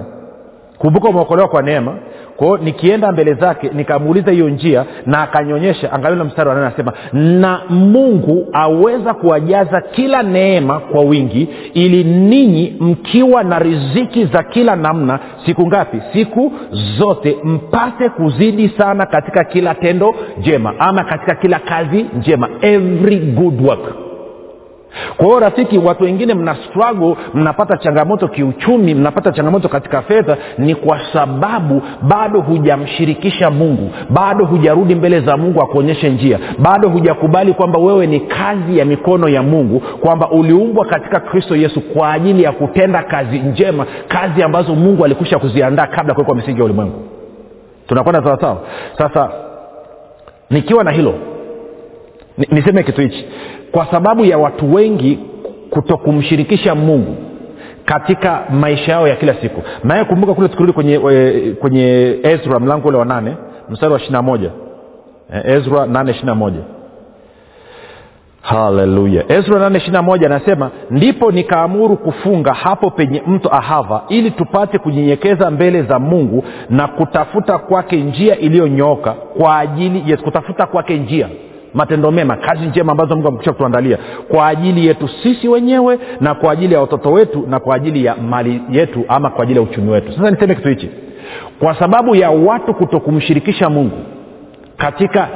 Kumbuka 0.78 1.10
umeokolewa 1.10 1.48
kwa 1.48 1.62
neema 1.62 1.96
kwao 2.38 2.58
nikienda 2.58 3.12
mbele 3.12 3.34
zake 3.34 3.70
nikamuuliza 3.74 4.32
hiyo 4.32 4.50
njia 4.50 4.86
na 5.06 5.22
akanyonyesha 5.22 5.92
angalia 5.94 6.24
mstari 6.24 6.50
wa 6.50 6.56
nane 6.56 6.68
anasema 6.68 6.94
na 7.14 7.62
mungu 7.70 8.48
aweza 8.54 9.14
kuwajaza 9.14 9.82
kila 9.82 10.24
neema 10.24 10.80
kwa 10.80 11.02
wingi 11.02 11.50
ili 11.74 12.04
ninyi 12.04 12.76
mkiwa 12.80 13.44
na 13.44 13.60
riziki 13.60 14.26
za 14.26 14.44
kila 14.44 14.76
namna 14.76 15.20
siku 15.46 15.68
ngapi? 15.68 16.02
Siku 16.14 16.52
zote 16.98 17.38
mpate 17.44 18.10
kuzidi 18.10 18.70
sana 18.78 19.06
katika 19.06 19.44
kila 19.44 19.76
tendo 19.76 20.16
jema 20.42 20.74
ama 20.80 21.04
katika 21.04 21.36
kila 21.36 21.60
kazi 21.60 22.06
njema. 22.20 22.50
Every 22.62 23.18
good 23.20 23.62
work 23.66 23.96
kwa 25.18 25.26
hiyo 25.26 25.40
rafiki 25.40 25.78
watu 25.78 26.04
wengine 26.04 26.34
mna 26.34 26.56
struggle 26.56 27.16
mnapata 27.34 27.78
changamoto 27.78 28.28
kiuchumi 28.28 28.94
mnapata 28.96 29.32
changamoto 29.32 29.70
katika 29.70 30.02
fedha 30.02 30.38
ni 30.58 30.76
kwa 30.76 31.00
sababu 31.14 31.82
bado 32.02 32.42
hujamshirikisha 32.42 33.50
mungu 33.52 33.92
bado 34.10 34.46
hujarudi 34.46 34.96
mbele 34.96 35.20
za 35.20 35.38
mungu 35.38 35.62
akuonyeshe 35.62 36.10
njia 36.10 36.40
bado 36.60 36.90
hujakubali 36.90 37.54
kwamba 37.54 37.80
wewe 37.80 38.08
ni 38.08 38.20
kazi 38.20 38.78
ya 38.78 38.86
mikono 38.86 39.30
ya 39.30 39.44
mungu 39.44 39.80
kwamba 39.80 40.30
uliumbwa 40.32 40.86
katika 40.86 41.20
kristo 41.20 41.56
yesu 41.56 41.82
kwa 41.82 42.14
ajili 42.14 42.44
ya 42.44 42.52
kutenda 42.52 43.04
kazi 43.04 43.40
njema 43.40 43.86
kazi 44.08 44.44
ambazo 44.44 44.76
mungu 44.76 45.06
alikusha 45.06 45.40
kuziandaa 45.40 45.88
kabla 45.88 46.14
kuwekwa 46.14 46.36
misingi 46.36 46.60
ya 46.60 46.66
ulimwengu. 46.66 47.02
Tunakwenda 47.88 48.24
sawasawa 48.24 48.58
sasa 48.98 49.32
nikiwa 50.50 50.84
na 50.84 50.92
hilo 50.92 51.14
niseme 52.52 52.84
kitu 52.84 53.02
hichi 53.02 53.26
kwa 53.74 53.86
sababu 53.92 54.26
ya 54.26 54.38
watu 54.38 54.74
wengi 54.74 55.20
kutokumshirikisha 55.70 56.76
mungu 56.76 57.16
katika 57.86 58.44
maisha 58.50 58.92
yao 58.92 59.08
ya 59.08 59.16
kila 59.16 59.34
siku. 59.42 59.62
Naye 59.84 60.04
kumbuka 60.04 60.34
kule 60.34 60.48
tukirudi 60.48 60.74
kwenye, 60.74 61.00
kwenye 61.62 62.18
ezra 62.24 62.60
mlango 62.60 62.88
ule 62.88 62.98
wa 62.98 63.06
nane 63.06 63.36
mstari 63.70 63.92
wa 63.94 63.98
ishiri 64.00 64.14
na 64.14 64.22
moja. 64.22 64.50
Ezra 65.44 65.86
nane 65.86 66.12
ishiri 66.12 66.26
na 66.26 66.36
moja. 66.36 66.60
Haleluya. 68.42 69.24
Ezra 69.32 69.60
nane 69.60 69.78
ishiri 69.78 69.94
na 69.94 70.02
moja 70.02 70.26
anasema 70.26 70.72
ndipo 70.92 71.32
nikaamuru 71.32 71.98
kufunga 71.98 72.54
hapo 72.54 72.90
penye 72.90 73.22
mto 73.28 73.50
ahava 73.56 74.02
ili 74.10 74.32
tupate 74.32 74.78
kunyenyekeza 74.80 75.52
mbele 75.52 75.82
za 75.84 76.00
mungu 76.00 76.44
na 76.70 76.88
kutafuta 76.88 77.58
kwake 77.58 77.96
njia 77.98 78.38
iliyonyooka 78.38 79.12
kwa 79.12 79.58
ajili 79.60 80.04
yes, 80.12 80.22
kutafuta 80.22 80.66
kwake 80.66 80.98
njia 80.98 81.30
matendo 81.74 82.12
mema 82.12 82.36
kazi 82.38 82.66
njema 82.66 82.92
ambazo 82.92 83.16
mungu 83.16 83.28
amekusha 83.28 83.52
kutuandalia 83.52 83.98
kwa 84.28 84.48
ajili 84.48 84.88
yetu 84.88 85.08
sisi 85.24 85.48
wenyewe 85.48 86.00
na 86.22 86.36
kwa 86.36 86.52
ajili 86.52 86.74
ya 86.74 86.82
watoto 86.82 87.12
wetu 87.12 87.46
na 87.50 87.60
kwa 87.60 87.76
ajili 87.76 88.06
ya 88.06 88.16
mali 88.16 88.62
yetu 88.70 89.06
ama 89.08 89.30
kwa 89.30 89.44
ajili 89.44 89.60
ya 89.60 89.66
uchumi 89.66 89.90
wetu. 89.92 90.12
Sasa 90.14 90.32
niseme 90.32 90.56
kitu 90.56 90.70
hichi. 90.70 90.90
Kwa 91.60 91.80
sababu 91.80 92.16
ya 92.16 92.30
watu 92.32 92.74
kutokumshirikisha 92.74 93.70
mungu 93.70 93.98
katika 94.78 95.28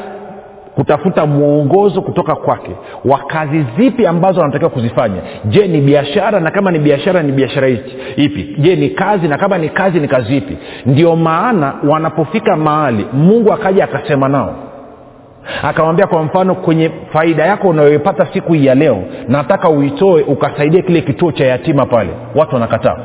kutafuta 0.75 1.25
mwongozo 1.25 2.01
kutoka 2.01 2.35
kwake 2.35 2.71
wa 3.05 3.17
kazi 3.17 3.65
zipi 3.77 4.05
ambazo 4.07 4.39
wanatakiwa 4.41 4.69
kuzifanya? 4.71 5.21
Je 5.45 5.67
ni 5.67 5.81
biashara 5.81 6.39
na 6.39 6.51
kama 6.51 6.71
ni 6.71 6.79
biashara 6.79 7.23
ni 7.23 7.31
biashara 7.31 7.67
ipi? 8.15 8.55
Je 8.59 8.75
ni 8.75 8.89
kazi 8.89 9.27
na 9.27 9.37
kama 9.37 9.57
ni 9.57 9.69
kazi 9.69 9.99
ni 9.99 10.07
kazi 10.07 10.37
ipi? 10.37 10.57
Ndio 10.85 11.15
maana 11.15 11.73
wanapofika 11.89 12.55
mahali 12.55 13.05
mungu 13.13 13.53
akaja 13.53 13.83
akasema 13.83 14.27
nao 14.29 14.55
akamwambia 15.63 16.07
kwa 16.07 16.23
mfano 16.23 16.55
kwenye 16.55 16.91
faida 17.13 17.45
yako 17.45 17.67
unayoipata 17.69 18.27
siku 18.33 18.53
hii 18.53 18.65
ya 18.65 18.75
leo 18.75 19.03
nataka 19.27 19.69
uitoe 19.69 20.21
ukasaidie 20.23 20.81
kile 20.81 21.01
kituo 21.01 21.31
cha 21.31 21.45
yatima 21.45 21.85
pale. 21.85 22.09
Watu 22.35 22.53
wanakataa. 22.55 22.97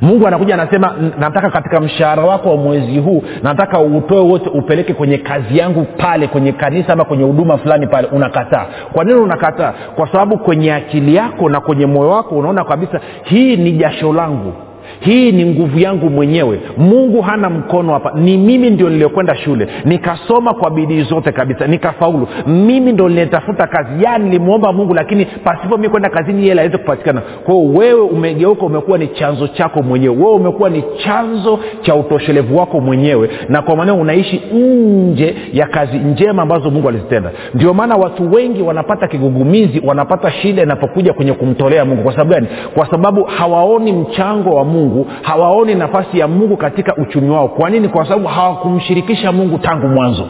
Mungu 0.00 0.26
anakuja 0.26 0.54
anasema 0.54 0.94
nataka 1.18 1.50
katika 1.50 1.80
mshahara 1.80 2.22
wako 2.24 2.50
wa 2.50 2.56
mwezi 2.56 2.98
huu 2.98 3.22
nataka 3.42 3.80
utoe 3.80 4.20
wote 4.20 4.50
upeleke 4.50 4.94
kwenye 4.94 5.18
kazi 5.18 5.58
yangu 5.58 5.84
pale 5.96 6.26
kwenye 6.28 6.52
kanisa 6.52 6.92
ama 6.92 7.04
kwenye 7.04 7.24
huduma 7.24 7.58
fulani 7.58 7.86
pale. 7.86 8.08
Unakataa. 8.12 8.66
Kwa 8.92 9.04
nini 9.04 9.20
unakataa? 9.20 9.72
Kwa 9.96 10.06
sababu 10.12 10.38
kwenye 10.38 10.74
akili 10.74 11.14
yako 11.14 11.48
na 11.48 11.60
kwenye 11.60 11.86
moyo 11.86 12.10
wako 12.10 12.34
unaona 12.34 12.64
kabisa 12.64 13.00
hii 13.22 13.56
ni 13.56 13.72
jasho 13.72 14.12
langu 14.12 14.52
hii 15.00 15.32
ni 15.32 15.44
nguvu 15.46 15.78
yangu 15.78 16.10
mwenyewe. 16.10 16.60
Mungu 16.78 17.20
hana 17.22 17.50
mkono 17.50 17.92
hapa. 17.92 18.12
Ni 18.14 18.38
mimi 18.38 18.70
ndio 18.70 18.88
niliyokwenda 18.88 19.36
shule. 19.36 19.68
Nikasoma 19.84 20.54
kwa 20.54 20.70
bidii 20.70 21.02
zote 21.02 21.32
kabisa. 21.32 21.66
Nikafaulu. 21.66 22.28
Mimi 22.46 22.92
ndo 22.92 23.08
linetafuta 23.08 23.66
kazi. 23.66 24.04
Ya 24.04 24.18
nilimwomba 24.18 24.72
mungu 24.72 24.94
lakini 24.94 25.24
pasipo 25.24 25.76
mi 25.76 25.88
kwenda 25.88 26.08
kazini 26.10 26.42
hela 26.42 26.62
aweze 26.62 26.78
kupatikana. 26.78 27.20
Kwao 27.44 27.64
wewe 27.64 28.00
umegeuka 28.00 28.66
umekuwa 28.66 28.98
ni 28.98 29.06
chanzo 29.08 29.48
chako 29.48 29.82
mwenyewe. 29.82 30.16
Wewe 30.16 30.30
umekuwa 30.34 30.70
ni 30.70 30.84
chanzo 31.04 31.58
cha 31.82 31.94
utoshelevu 31.94 32.56
wako 32.58 32.80
mwenyewe. 32.80 33.30
Na 33.48 33.62
kwa 33.62 33.76
maneo 33.76 33.96
unaishi 33.96 34.42
nje 34.54 35.34
ya 35.52 35.66
kazi 35.66 35.98
njema 35.98 36.42
ambazo 36.42 36.70
mungu 36.70 36.88
alizitenda. 36.88 37.30
Ndio 37.54 37.74
maana 37.74 37.94
watu 37.96 38.32
wengi 38.32 38.62
wanapata 38.62 39.08
kigugumizi 39.08 39.82
wanapata 39.84 40.30
shida 40.30 40.62
inapokuja 40.62 41.12
kwenye 41.12 41.32
kumtolea 41.32 41.84
mungu. 41.84 42.02
Kwa 42.02 42.12
sababu 42.12 42.30
gani? 42.30 42.46
Kwa 42.74 42.90
sababu 42.90 43.24
hawaoni 43.24 43.92
mchango 43.92 44.50
wa 44.50 44.64
mungu 44.64 44.75
hawaoni 45.22 45.74
nafasi 45.74 46.18
ya 46.18 46.28
mungu 46.28 46.56
katika 46.56 46.94
uchumi 46.96 47.30
wao. 47.30 47.48
Kwa 47.48 47.70
nini? 47.70 47.88
Kwa 47.88 48.04
sababu 48.04 48.26
hawakumshirikisha 48.28 49.32
mungu 49.32 49.58
tangu 49.58 49.88
mwanzo. 49.88 50.26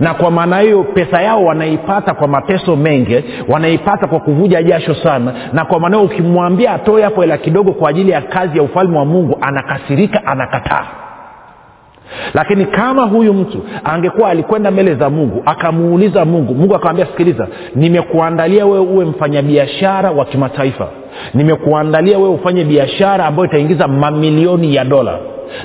Na 0.00 0.14
kwa 0.14 0.30
maana 0.30 0.60
hiyo 0.60 0.82
pesa 0.84 1.22
yao 1.22 1.44
wanaipata 1.44 2.14
kwa 2.14 2.28
mateso 2.28 2.76
mengi 2.76 3.24
wanaipata 3.48 4.06
kwa 4.06 4.20
kuvuja 4.20 4.62
jasho 4.62 4.94
sana. 4.94 5.32
Na 5.52 5.64
kwa 5.64 5.80
maana 5.80 5.96
hiyo 5.96 6.08
ukimwambia 6.08 6.72
atoe 6.72 7.02
hapo 7.02 7.20
hela 7.20 7.38
kidogo 7.38 7.72
kwa 7.72 7.90
ajili 7.90 8.10
ya 8.10 8.20
kazi 8.22 8.56
ya 8.58 8.62
ufalme 8.64 8.98
wa 8.98 9.04
mungu 9.04 9.38
anakasirika 9.40 10.26
anakataa 10.26 10.84
lakini 12.34 12.64
kama 12.66 13.02
huyu 13.02 13.34
mtu 13.34 13.62
angekuwa 13.84 14.30
alikwenda 14.30 14.70
mbele 14.70 14.94
za 14.94 15.10
mungu 15.10 15.42
akamuuliza 15.46 16.24
mungu 16.24 16.54
mungu 16.54 16.74
akamwambia 16.74 17.06
sikiliza 17.06 17.46
nimekuandalia 17.74 18.66
wewe 18.66 18.78
uwe 18.78 19.04
mfanyabiashara 19.04 20.10
wa 20.10 20.24
kimataifa. 20.24 20.88
Nimekuandalia 21.34 22.18
wewe 22.18 22.30
ufanye 22.30 22.64
biashara 22.64 23.26
ambayo 23.26 23.48
itaingiza 23.48 23.88
mamilioni 23.88 24.74
ya 24.74 24.84
dola 24.84 25.18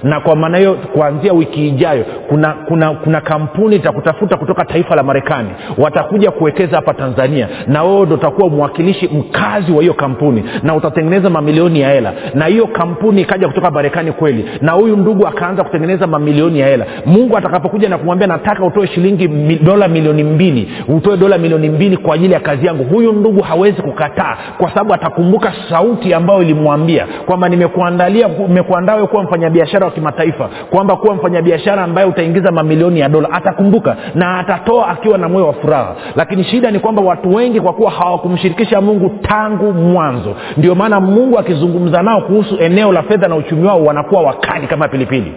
na 0.03 0.19
kwa 0.19 0.35
maana 0.35 0.57
hiyo 0.57 0.73
kuanzia 0.93 1.33
wiki 1.33 1.67
ijayo 1.67 2.05
kuna 2.29 2.53
kuna 2.53 2.91
kuna 2.93 3.21
kampuni 3.21 3.75
itakutafuta 3.75 4.37
kutoka 4.37 4.65
taifa 4.65 4.95
la 4.95 5.03
marekani. 5.03 5.49
Watakuja 5.77 6.31
kuwekeza 6.31 6.75
hapa 6.75 6.93
tanzania 6.93 7.47
na 7.67 7.83
wewe 7.83 8.05
ndo 8.05 8.15
utakuwa 8.15 8.49
mwakilishi 8.49 9.07
mkazi 9.07 9.71
wa 9.71 9.81
hiyo 9.81 9.93
kampuni 9.93 10.43
na 10.63 10.75
utatengeneza 10.75 11.29
mamilioni 11.29 11.79
ya 11.81 11.89
hela. 11.93 12.13
Na 12.33 12.45
hiyo 12.45 12.67
kampuni 12.67 13.21
ikaja 13.21 13.47
kutoka 13.47 13.71
marekani 13.71 14.11
kweli 14.11 14.45
na 14.61 14.71
huyu 14.71 14.97
ndugu 14.97 15.27
akaanza 15.27 15.63
kutengeneza 15.63 16.07
mamilioni 16.07 16.59
ya 16.59 16.67
hela. 16.67 16.85
Mungu 17.05 17.37
atakapokuja 17.37 17.89
na 17.89 17.97
kumwambia 17.97 18.27
nataka 18.27 18.65
utoe 18.65 18.87
shilingi 18.87 19.27
dola 19.63 19.87
milioni 19.87 20.23
mbili 20.23 20.69
utoe 20.87 21.17
dola 21.17 21.37
milioni 21.37 21.69
mbili 21.69 21.97
kwa 21.97 22.15
ajili 22.15 22.33
ya 22.33 22.39
kazi 22.39 22.65
yangu 22.65 22.83
huyu 22.83 23.13
ndugu 23.13 23.41
hawezi 23.41 23.81
kukataa 23.81 24.37
kwa 24.57 24.69
sababu 24.69 24.93
atakumbuka 24.93 25.53
sauti 25.69 26.13
ambayo 26.13 26.41
ilimwambia 26.41 27.07
kwamba 27.25 27.49
nimekuandalia 27.49 28.27
nimekuandaa 28.27 29.05
kuwa 29.07 29.23
mfanyabiashara 29.23 29.76
wa 29.85 29.91
kimataifa 29.91 30.49
kwamba 30.69 30.95
kuwa 30.95 31.15
mfanyabiashara 31.15 31.83
ambaye 31.83 32.07
utaingiza 32.07 32.51
mamilioni 32.51 32.99
ya 32.99 33.09
dola 33.09 33.29
atakumbuka 33.31 33.95
na 34.15 34.39
atatoa 34.39 34.87
akiwa 34.87 35.17
na 35.17 35.29
moyo 35.29 35.47
wa 35.47 35.53
furaha. 35.53 35.95
Lakini 36.15 36.43
shida 36.43 36.71
ni 36.71 36.79
kwamba 36.79 37.01
watu 37.01 37.35
wengi 37.35 37.61
kwa 37.61 37.73
kuwa 37.73 37.91
hawakumshirikisha 37.91 38.81
mungu 38.81 39.09
tangu 39.21 39.73
mwanzo. 39.73 40.35
Ndio 40.57 40.75
maana 40.75 40.99
mungu 40.99 41.39
akizungumza 41.39 42.01
nao 42.03 42.21
kuhusu 42.21 42.57
eneo 42.59 42.91
la 42.91 43.03
fedha 43.03 43.27
na 43.27 43.35
uchumi 43.35 43.67
wao 43.67 43.83
wanakuwa 43.85 44.21
wakali 44.21 44.67
kama 44.67 44.87
pilipili. 44.87 45.33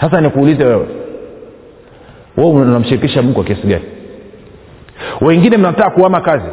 Sasa 0.00 0.20
nikuulize 0.20 0.64
wewe 0.64 0.86
wewe 2.36 2.50
unamshirikisha 2.50 3.22
mungu 3.22 3.34
kwa 3.34 3.44
kiasi 3.44 3.66
gani? 3.66 3.84
Wengine 5.20 5.56
mnataka 5.56 5.90
kuama 5.90 6.20
kazi. 6.20 6.48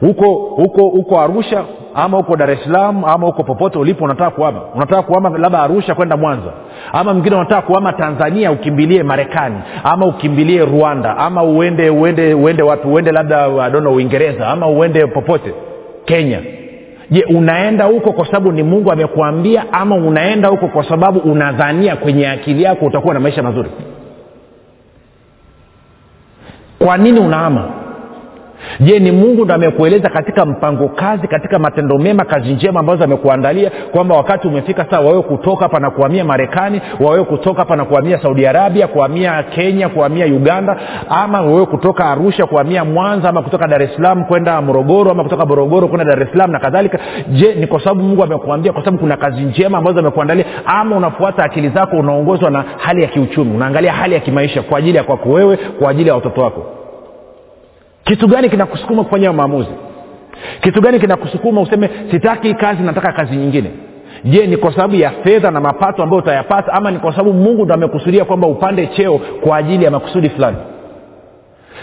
Huko 0.00 0.34
huko 0.34 0.82
huko 0.82 1.20
arusha 1.20 1.64
ama 1.94 2.16
huko 2.16 2.36
dar 2.36 2.50
es 2.50 2.64
salaam 2.64 3.04
ama 3.04 3.26
huko 3.26 3.42
popote 3.44 3.78
ulipo 3.78 4.04
unataka 4.04 4.30
kuama 4.30 4.60
unataka 4.74 5.02
kuama 5.02 5.38
labda 5.38 5.62
arusha 5.62 5.94
kwenda 5.94 6.16
mwanza. 6.16 6.52
Ama 6.92 7.12
mwingine 7.14 7.36
unataka 7.36 7.62
kuama 7.62 7.92
tanzania 7.92 8.52
ukimbilie 8.52 9.02
marekani. 9.02 9.56
Ama 9.84 10.06
ukimbilie 10.06 10.64
rwanda. 10.64 11.16
Ama 11.16 11.42
uende 11.42 11.90
uende 11.90 12.34
uende 12.34 12.62
wapi? 12.62 12.88
Uende 12.88 13.12
labda 13.12 13.64
adono 13.64 13.92
uingereza. 13.92 14.48
Ama 14.48 14.66
uende 14.68 15.06
popote. 15.06 15.54
Kenya. 16.04 16.38
Je 17.10 17.24
unaenda 17.24 17.84
huko 17.84 18.12
kwa 18.12 18.26
sababu 18.26 18.52
ni 18.52 18.62
mungu 18.62 18.92
amekuambia 18.92 19.64
ama 19.72 19.94
unaenda 19.96 20.48
huko 20.48 20.68
kwa 20.68 20.88
sababu 20.88 21.18
unadhania 21.18 21.96
kwenye 21.96 22.28
akili 22.28 22.62
yako 22.62 22.86
utakuwa 22.86 23.14
na 23.14 23.20
maisha 23.20 23.42
mazuri? 23.42 23.70
Kwa 26.78 26.96
nini 26.98 27.20
unaama 27.20 27.68
je 28.80 28.98
ni 28.98 29.12
mungu 29.12 29.44
ndo 29.44 29.54
amekueleza 29.54 30.08
katika 30.08 30.46
mpango 30.46 30.88
kazi 30.88 31.28
katika 31.28 31.58
matendo 31.58 31.98
mema 31.98 32.24
kazi 32.24 32.52
njema 32.52 32.80
ambazo 32.80 33.04
amekuandalia 33.04 33.70
kwamba 33.92 34.16
wakati 34.16 34.48
umefika 34.48 34.86
saa 34.90 35.00
wawewe 35.00 35.22
kutoka 35.22 35.62
hapa 35.64 35.80
na 35.80 35.90
kuhamia 35.90 36.24
marekani 36.24 36.80
wawewe 37.00 37.24
kutoka 37.24 37.58
hapa 37.58 37.76
na 37.76 37.84
kuhamia 37.84 38.22
saudi 38.22 38.46
arabia 38.46 38.86
kuhamia 38.88 39.42
kenya 39.42 39.88
kuhamia 39.88 40.26
uganda 40.26 40.76
ama 41.08 41.40
wawewe 41.40 41.66
kutoka 41.66 42.04
arusha 42.10 42.46
kuhamia 42.46 42.84
mwanza 42.84 43.28
ama 43.28 43.42
kutoka 43.42 43.68
dar 43.68 43.82
es 43.82 43.94
salaam 43.96 44.24
kwenda 44.24 44.62
morogoro 44.62 45.10
ama 45.10 45.22
kutoka 45.22 45.46
morogoro 45.46 45.88
kwenda 45.88 46.04
dar 46.04 46.22
es 46.22 46.28
salaam 46.32 46.50
na 46.50 46.58
kadhalika. 46.58 46.98
Je 47.28 47.54
ni 47.54 47.66
kwa 47.66 47.80
sababu 47.80 48.02
mungu 48.02 48.22
amekuambia 48.24 48.72
kwa 48.72 48.80
sababu 48.84 48.98
kuna 48.98 49.16
kazi 49.16 49.40
njema 49.42 49.78
ambazo 49.78 49.98
amekuandalia 49.98 50.44
ama 50.66 50.96
unafuata 50.96 51.44
akili 51.44 51.68
zako 51.68 51.96
unaongozwa 51.96 52.50
na 52.50 52.64
hali 52.76 53.02
ya 53.02 53.08
kiuchumi 53.08 53.54
unaangalia 53.56 53.92
hali 53.92 54.14
ya 54.14 54.20
kimaisha 54.20 54.62
kwa 54.62 54.78
ajili 54.78 54.96
ya 54.96 55.04
kwako 55.04 55.28
wewe 55.28 55.56
kwa 55.56 55.90
ajili 55.90 56.08
ya 56.08 56.14
watoto 56.14 56.40
wako 56.40 56.66
kitu 58.10 58.28
gani 58.28 58.48
kinakusukuma 58.50 59.04
kufanya 59.04 59.32
maamuzi? 59.32 59.68
Kitu 60.60 60.80
gani 60.80 61.00
kinakusukuma 61.00 61.60
useme 61.60 61.90
sitaki 62.10 62.54
kazi 62.54 62.82
nataka 62.82 63.12
kazi 63.12 63.36
nyingine 63.36 63.70
je 64.24 64.46
ni 64.46 64.56
kwa 64.56 64.72
sababu 64.72 64.94
ya 64.96 65.10
fedha 65.10 65.50
na 65.50 65.60
mapato 65.60 66.02
ambayo 66.02 66.22
utayapata 66.22 66.72
ama 66.72 66.90
ni 66.90 66.98
kwa 66.98 67.12
sababu 67.12 67.32
mungu 67.32 67.64
ndo 67.64 67.74
amekusudia 67.74 68.24
kwamba 68.24 68.48
upande 68.48 68.86
cheo 68.86 69.18
kwa 69.18 69.56
ajili 69.56 69.84
ya 69.84 69.90
makusudi 69.90 70.28
fulani? 70.30 70.56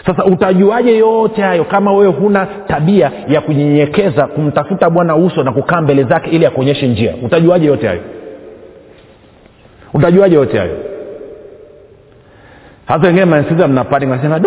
Sasa 0.06 0.26
utajuaje 0.26 0.98
yote 0.98 1.42
hayo 1.42 1.64
kama 1.64 1.92
wewe 1.94 2.12
huna 2.12 2.46
tabia 2.46 3.12
ya 3.28 3.42
kunyenyekeza 3.42 4.28
kumtafuta 4.28 4.90
bwana 4.90 5.16
uso 5.16 5.44
na 5.44 5.52
kukaa 5.52 5.82
mbele 5.82 6.04
zake 6.04 6.30
ili 6.30 6.46
akuonyeshe 6.46 6.88
njia? 6.88 7.14
Utajuaje 7.24 7.66
yote 7.66 7.88
hayo? 7.88 8.02
Utajuaje 9.94 10.36
yote 10.36 10.58
hayo? 10.58 10.78
Hata 12.86 13.08
wengine 13.08 13.26
mnasikiza 13.26 13.68
mnapani 13.68 14.06
nasema 14.06 14.40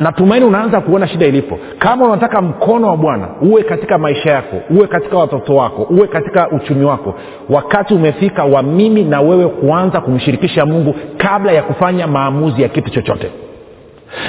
natumaini 0.00 0.46
unaanza 0.46 0.80
kuona 0.80 1.08
shida 1.08 1.26
ilipo. 1.26 1.58
Kama 1.78 2.04
unataka 2.06 2.42
mkono 2.42 2.88
wa 2.88 2.96
bwana 2.96 3.28
uwe 3.42 3.62
katika 3.62 3.98
maisha 3.98 4.30
yako 4.30 4.56
uwe 4.70 4.86
katika 4.86 5.16
watoto 5.18 5.56
wako 5.56 5.82
uwe 5.82 6.06
katika 6.08 6.50
uchumi 6.50 6.84
wako 6.84 7.14
wakati 7.48 7.94
umefika 7.94 8.44
wa 8.44 8.62
mimi 8.62 9.04
na 9.04 9.20
wewe 9.20 9.48
kuanza 9.48 10.00
kumshirikisha 10.00 10.66
mungu 10.66 10.94
kabla 11.16 11.52
ya 11.52 11.62
kufanya 11.62 12.06
maamuzi 12.06 12.62
ya 12.62 12.68
kitu 12.68 12.90
chochote. 12.90 13.30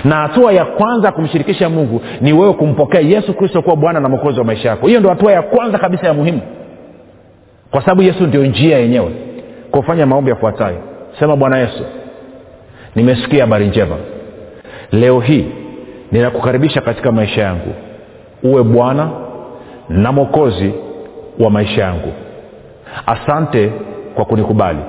Na 0.04 0.16
hatua 0.16 0.54
ya 0.54 0.66
kwanza 0.66 1.12
kumshirikisha 1.12 1.70
mungu 1.70 2.02
ni 2.22 2.34
wewe 2.34 2.54
kumpokea 2.54 3.02
yesu 3.02 3.34
kristo 3.34 3.62
kuwa 3.62 3.76
bwana 3.76 4.00
na 4.00 4.10
mwokozi 4.10 4.40
wa 4.40 4.46
maisha 4.46 4.70
yako. 4.70 4.88
Hiyo 4.88 5.00
ndo 5.00 5.10
hatua 5.10 5.32
ya 5.32 5.42
kwanza 5.42 5.78
kabisa 5.78 6.08
ya 6.08 6.14
muhimu. 6.14 6.42
Kwa 7.72 7.82
sababu 7.82 8.02
yesu 8.02 8.24
ndio 8.28 8.46
njia 8.46 8.78
yenyewe. 8.80 9.12
Kufanya 9.72 10.06
maombi 10.06 10.30
yafuatayo. 10.30 10.78
Sema 11.20 11.36
bwana 11.36 11.58
yesu 11.58 11.84
nimesikia 12.96 13.42
habari 13.44 13.68
njema 13.68 13.96
leo 14.92 15.20
hii 15.20 15.46
ninakukaribisha 16.12 16.82
katika 16.82 17.12
maisha 17.12 17.42
yangu. 17.42 17.74
Uwe 18.44 18.64
bwana 18.64 19.10
na 19.90 20.12
mwokozi 20.12 20.74
wa 21.40 21.50
maisha 21.50 21.82
yangu. 21.82 22.14
Asante 23.06 23.72
kwa 24.16 24.26
kunikubali. 24.26 24.80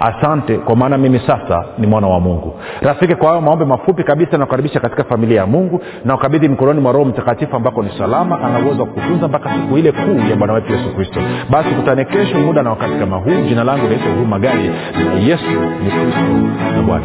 Asante 0.00 0.58
kwa 0.58 0.76
maana 0.76 0.98
mimi 0.98 1.18
sasa 1.26 1.64
ni 1.78 1.86
mwana 1.86 2.06
wa 2.06 2.20
mungu. 2.20 2.54
Rafiki 2.80 3.14
kwa 3.14 3.28
hayo 3.28 3.40
maombe 3.40 3.64
mafupi 3.64 4.04
kabisa 4.04 4.38
nakukaribisha 4.38 4.80
katika 4.80 5.04
familia 5.04 5.40
ya 5.40 5.46
mungu 5.46 5.80
na 6.04 6.14
ukabidhi 6.14 6.48
mkononi 6.48 6.80
mwa 6.80 6.92
roho 6.92 7.04
mtakatifu 7.04 7.56
ambako 7.56 7.82
ni 7.82 7.90
salama 7.98 8.40
ana 8.40 8.58
uwezo 8.58 8.80
wa 8.82 8.86
kutunza 8.88 9.28
mpaka 9.28 9.50
siku 9.54 9.78
ile 9.78 9.92
kuu 9.92 10.30
ya 10.30 10.36
bwana 10.36 10.52
wetu 10.52 10.72
yesu 10.72 10.94
kristo. 10.94 11.20
Basi 11.50 11.68
kutane 11.70 12.04
kesho 12.04 12.38
muda 12.38 12.62
na 12.62 12.70
wakati 12.70 12.94
kama 12.98 13.16
huu. 13.16 13.44
Jina 13.48 13.64
langu 13.64 13.86
naitwa 13.88 14.12
huruma 14.12 14.38
gadi 14.38 14.70
yesu 15.28 15.50
ni 15.84 15.90
kristo 15.90 16.20
na 16.76 16.82
bwana 16.82 17.04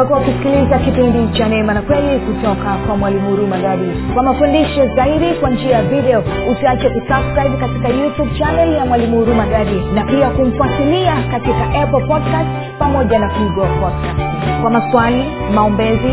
umekuwa 0.00 0.20
ukisikiliza 0.20 0.78
kipindi 0.78 1.38
cha 1.38 1.48
neema 1.48 1.74
na 1.74 1.82
kweli 1.82 2.20
kutoka 2.20 2.74
kwa 2.86 2.96
mwalimu 2.96 3.28
huruma 3.30 3.58
gadi 3.58 3.90
kwa 4.14 4.22
mafundisho 4.22 4.86
zaidi 4.96 5.26
kwa 5.40 5.50
njia 5.50 5.70
ya 5.76 5.82
video 5.82 6.22
usiache 6.52 6.88
kusubscribe 6.90 7.56
katika 7.60 7.88
youtube 7.88 8.30
chanel 8.38 8.72
ya 8.72 8.86
mwalimu 8.86 9.16
huruma 9.18 9.46
gadi 9.46 9.80
na 9.94 10.04
pia 10.04 10.30
kumfuatilia 10.30 11.16
katika 11.30 11.64
apple 11.82 12.06
podcast 12.06 12.48
pamoja 12.78 13.18
na 13.18 13.28
google 13.28 13.68
podcast. 13.80 14.20
Kwa 14.62 14.70
maswali 14.70 15.24
maombezi 15.54 16.12